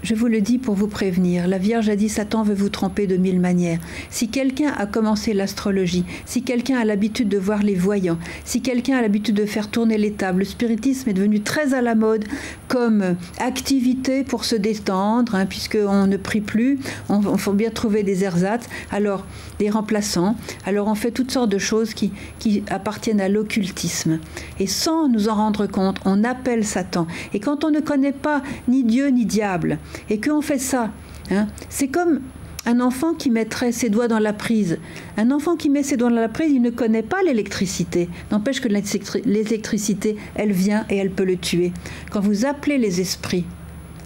je 0.06 0.14
vous 0.14 0.28
le 0.28 0.40
dis 0.40 0.60
pour 0.60 0.76
vous 0.76 0.88
prévenir, 0.88 1.48
la 1.48 1.58
Vierge 1.58 1.90
a 1.90 1.96
dit 1.96 2.10
Satan 2.10 2.44
veut 2.44 2.54
vous 2.54 2.70
tromper 2.70 3.08
de 3.08 3.18
mille 3.18 3.40
manières. 3.40 3.80
Si 4.12 4.28
quelqu'un 4.28 4.72
a 4.78 4.86
commencé 4.86 5.34
l'astrologie, 5.34 6.06
si 6.28 6.44
quelqu'un 6.44 6.78
a 6.78 6.86
l'habitude 6.86 7.28
de 7.28 7.40
voir 7.40 7.64
les 7.64 7.74
voyants, 7.74 8.20
si 8.44 8.62
quelqu'un 8.62 8.98
a 8.98 9.02
l'habitude 9.02 9.34
de 9.34 9.48
faire 9.48 9.68
tourner 9.68 9.98
les 9.98 10.12
tables, 10.12 10.40
le 10.40 10.46
spiritisme 10.46 11.10
est 11.10 11.14
devenu 11.14 11.42
très 11.42 11.74
à 11.74 11.82
la 11.82 11.96
mode 11.96 12.26
comme 12.68 13.16
activité 13.40 14.24
pour 14.24 14.46
se 14.46 14.56
détendre, 14.56 15.34
hein, 15.34 15.48
puisqu'on 15.48 16.06
ne 16.06 16.18
prie 16.18 16.42
plus, 16.42 16.78
on, 17.10 17.22
faut 17.38 17.54
bien 17.54 17.72
trouver 17.72 18.04
des 18.04 18.24
ersatz, 18.24 18.68
alors 18.92 19.26
des 19.58 19.72
remplaçants, 19.72 20.36
alors 20.68 20.88
on 20.88 20.94
fait 20.94 21.12
toutes 21.12 21.32
sortes 21.32 21.50
de 21.50 21.58
choses 21.58 21.96
qui, 21.96 22.12
qui 22.38 22.64
appartiennent 22.70 23.22
à 23.22 23.30
l'occultisme. 23.30 24.20
Et 24.60 24.68
sans 24.68 25.08
nous 25.08 25.30
en 25.30 25.34
rendre 25.34 25.66
compte, 25.66 25.98
on 26.06 26.24
appelle 26.24 26.64
Satan. 26.64 27.08
Et 27.34 27.40
quand 27.40 27.64
on 27.64 27.72
ne 27.72 27.80
connaît 27.80 28.12
pas 28.12 28.44
ni 28.68 28.84
Dieu 28.84 29.08
ni 29.08 29.26
diable, 29.26 29.80
et 30.10 30.20
qu'on 30.20 30.42
fait 30.42 30.60
ça. 30.60 30.92
Hein. 31.32 31.48
C'est 31.70 31.88
comme 31.88 32.22
un 32.66 32.80
enfant 32.80 33.14
qui 33.14 33.30
mettrait 33.30 33.72
ses 33.72 33.90
doigts 33.90 34.08
dans 34.08 34.20
la 34.20 34.34
prise. 34.34 34.80
Un 35.18 35.32
enfant 35.32 35.56
qui 35.56 35.70
met 35.70 35.84
ses 35.84 35.98
doigts 35.98 36.10
dans 36.10 36.16
la 36.16 36.30
prise, 36.30 36.52
il 36.52 36.62
ne 36.62 36.72
connaît 36.72 37.04
pas 37.04 37.22
l'électricité. 37.24 38.10
N'empêche 38.32 38.60
que 38.60 38.68
l'électricité, 38.68 40.16
elle 40.34 40.52
vient 40.52 40.86
et 40.90 40.98
elle 40.98 41.12
peut 41.12 41.26
le 41.26 41.38
tuer. 41.38 41.72
Quand 42.10 42.22
vous 42.22 42.46
appelez 42.46 42.78
les 42.78 43.02
esprits, 43.02 43.46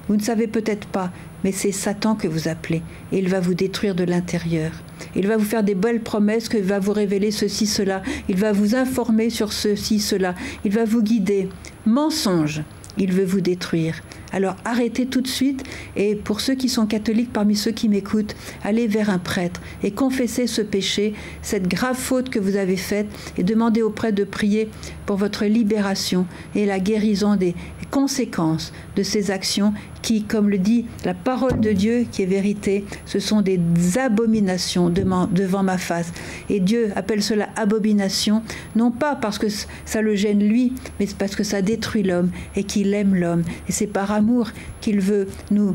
vous 0.10 0.18
ne 0.18 0.22
savez 0.22 0.48
peut-être 0.48 0.88
pas, 0.88 1.12
mais 1.44 1.52
c'est 1.52 1.72
Satan 1.72 2.16
que 2.16 2.28
vous 2.28 2.48
appelez. 2.48 2.82
Et 3.12 3.20
il 3.20 3.30
va 3.30 3.40
vous 3.40 3.54
détruire 3.54 3.96
de 3.96 4.04
l'intérieur. 4.04 4.72
Il 5.16 5.28
va 5.28 5.38
vous 5.38 5.46
faire 5.46 5.64
des 5.64 5.76
belles 5.76 6.02
promesses, 6.02 6.50
qu'il 6.50 6.64
va 6.64 6.80
vous 6.80 6.94
révéler 6.94 7.32
ceci, 7.32 7.66
cela. 7.66 8.02
Il 8.28 8.36
va 8.36 8.52
vous 8.52 8.76
informer 8.76 9.30
sur 9.30 9.54
ceci, 9.54 10.00
cela. 10.00 10.36
Il 10.66 10.72
va 10.72 10.84
vous 10.84 11.02
guider. 11.02 11.48
Mensonge. 11.86 12.64
Il 12.98 13.14
veut 13.14 13.24
vous 13.24 13.40
détruire. 13.40 14.02
Alors 14.32 14.56
arrêtez 14.66 15.06
tout 15.06 15.22
de 15.22 15.28
suite. 15.28 15.64
Et 15.96 16.16
pour 16.16 16.42
ceux 16.42 16.56
qui 16.56 16.70
sont 16.70 16.86
catholiques 16.86 17.34
parmi 17.34 17.56
ceux 17.56 17.72
qui 17.72 17.90
m'écoutent, 17.90 18.36
allez 18.64 18.88
vers 18.88 19.10
un 19.10 19.20
prêtre 19.20 19.62
et 19.84 19.92
confessez 19.92 20.48
ce 20.48 20.62
péché, 20.62 21.14
cette 21.42 21.68
grave 21.68 21.98
faute 21.98 22.30
que 22.30 22.40
vous 22.40 22.56
avez 22.56 22.78
faite 22.78 23.08
et 23.38 23.44
demandez 23.44 23.82
au 23.82 23.90
prêtre 23.90 24.16
de 24.16 24.24
prier 24.24 24.70
pour 25.10 25.18
votre 25.18 25.46
libération 25.46 26.28
et 26.54 26.68
la 26.68 26.80
guérison 26.80 27.36
des 27.36 27.56
conséquences 27.90 28.72
de 28.96 29.02
ces 29.02 29.32
actions 29.32 29.74
qui, 30.04 30.22
comme 30.22 30.52
le 30.52 30.60
dit 30.60 30.86
la 31.04 31.16
parole 31.16 31.60
de 31.60 31.72
Dieu, 31.72 32.06
qui 32.12 32.22
est 32.22 32.28
vérité, 32.28 32.86
ce 33.08 33.18
sont 33.18 33.42
des 33.42 33.60
abominations 33.98 34.92
devant 34.92 35.64
ma 35.64 35.80
face. 35.80 36.14
Et 36.48 36.60
Dieu 36.60 36.92
appelle 36.96 37.24
cela 37.24 37.50
abomination, 37.56 38.44
non 38.76 38.92
pas 38.92 39.16
parce 39.16 39.40
que 39.40 39.48
ça 39.84 40.04
le 40.04 40.14
gêne 40.14 40.48
lui, 40.48 40.74
mais 41.00 41.08
parce 41.18 41.36
que 41.36 41.44
ça 41.44 41.64
détruit 41.64 42.04
l'homme 42.04 42.30
et 42.56 42.64
qu'il 42.64 42.94
aime 42.94 43.16
l'homme. 43.16 43.42
Et 43.68 43.72
c'est 43.72 43.88
par 43.88 44.12
amour 44.12 44.52
qu'il 44.80 45.00
veut 45.00 45.28
nous 45.50 45.74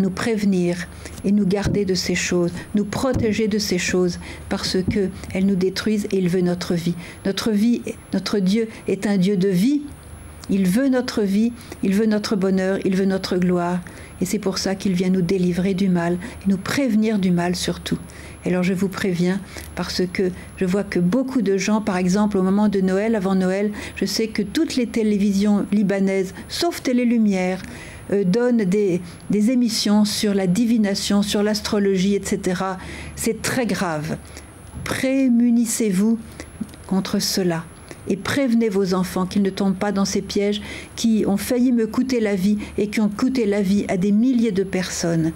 nous 0.00 0.10
prévenir 0.10 0.88
et 1.24 1.32
nous 1.32 1.46
garder 1.46 1.84
de 1.84 1.94
ces 1.94 2.14
choses, 2.14 2.52
nous 2.74 2.84
protéger 2.84 3.48
de 3.48 3.58
ces 3.58 3.78
choses, 3.78 4.18
parce 4.48 4.78
que 4.90 5.08
elles 5.32 5.46
nous 5.46 5.56
détruisent 5.56 6.06
et 6.12 6.18
il 6.18 6.28
veut 6.28 6.40
notre 6.40 6.74
vie. 6.74 6.94
Notre 7.24 7.50
vie, 7.50 7.82
notre 8.12 8.38
Dieu 8.38 8.68
est 8.88 9.06
un 9.06 9.16
Dieu 9.16 9.36
de 9.36 9.48
vie. 9.48 9.82
Il 10.52 10.66
veut 10.66 10.88
notre 10.88 11.22
vie, 11.22 11.52
il 11.84 11.94
veut 11.94 12.06
notre 12.06 12.34
bonheur, 12.34 12.78
il 12.84 12.96
veut 12.96 13.04
notre 13.04 13.36
gloire. 13.36 13.80
Et 14.20 14.24
c'est 14.24 14.40
pour 14.40 14.58
ça 14.58 14.74
qu'il 14.74 14.94
vient 14.94 15.08
nous 15.08 15.22
délivrer 15.22 15.74
du 15.74 15.88
mal, 15.88 16.18
nous 16.48 16.56
prévenir 16.56 17.18
du 17.20 17.30
mal 17.30 17.54
surtout. 17.54 17.98
Et 18.44 18.48
alors 18.48 18.62
je 18.62 18.74
vous 18.74 18.88
préviens, 18.88 19.40
parce 19.74 20.02
que 20.12 20.30
je 20.56 20.64
vois 20.64 20.82
que 20.82 20.98
beaucoup 20.98 21.42
de 21.42 21.56
gens, 21.56 21.80
par 21.80 21.96
exemple 21.96 22.36
au 22.36 22.42
moment 22.42 22.68
de 22.68 22.80
Noël, 22.80 23.14
avant 23.14 23.34
Noël, 23.34 23.70
je 23.96 24.04
sais 24.06 24.28
que 24.28 24.42
toutes 24.42 24.76
les 24.76 24.86
télévisions 24.86 25.66
libanaises, 25.72 26.34
sauf 26.48 26.82
Télé 26.82 27.04
Lumière, 27.04 27.62
euh, 28.12 28.24
donnent 28.24 28.64
des, 28.64 29.00
des 29.30 29.50
émissions 29.50 30.04
sur 30.04 30.34
la 30.34 30.46
divination, 30.46 31.22
sur 31.22 31.42
l'astrologie, 31.42 32.14
etc. 32.14 32.62
C'est 33.16 33.42
très 33.42 33.66
grave. 33.66 34.16
Prémunissez-vous 34.84 36.18
contre 36.86 37.20
cela 37.20 37.64
et 38.08 38.16
prévenez 38.16 38.68
vos 38.68 38.94
enfants 38.94 39.26
qu'ils 39.26 39.42
ne 39.42 39.50
tombent 39.50 39.76
pas 39.76 39.92
dans 39.92 40.04
ces 40.04 40.22
pièges 40.22 40.60
qui 40.96 41.24
ont 41.26 41.36
failli 41.36 41.72
me 41.72 41.86
coûter 41.86 42.20
la 42.20 42.34
vie 42.34 42.58
et 42.78 42.88
qui 42.88 43.00
ont 43.00 43.08
coûté 43.08 43.46
la 43.46 43.62
vie 43.62 43.84
à 43.88 43.96
des 43.96 44.12
milliers 44.12 44.52
de 44.52 44.64
personnes. 44.64 45.32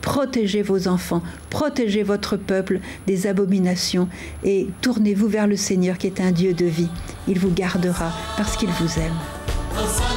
Protégez 0.00 0.62
vos 0.62 0.86
enfants, 0.86 1.22
protégez 1.48 2.02
votre 2.02 2.36
peuple 2.36 2.80
des 3.06 3.26
abominations 3.26 4.08
et 4.44 4.68
tournez-vous 4.82 5.28
vers 5.28 5.46
le 5.46 5.56
Seigneur 5.56 5.96
qui 5.96 6.06
est 6.06 6.20
un 6.20 6.30
Dieu 6.30 6.52
de 6.52 6.66
vie. 6.66 6.90
Il 7.26 7.38
vous 7.38 7.50
gardera 7.50 8.12
parce 8.36 8.56
qu'il 8.56 8.70
vous 8.70 8.98
aime. 8.98 10.13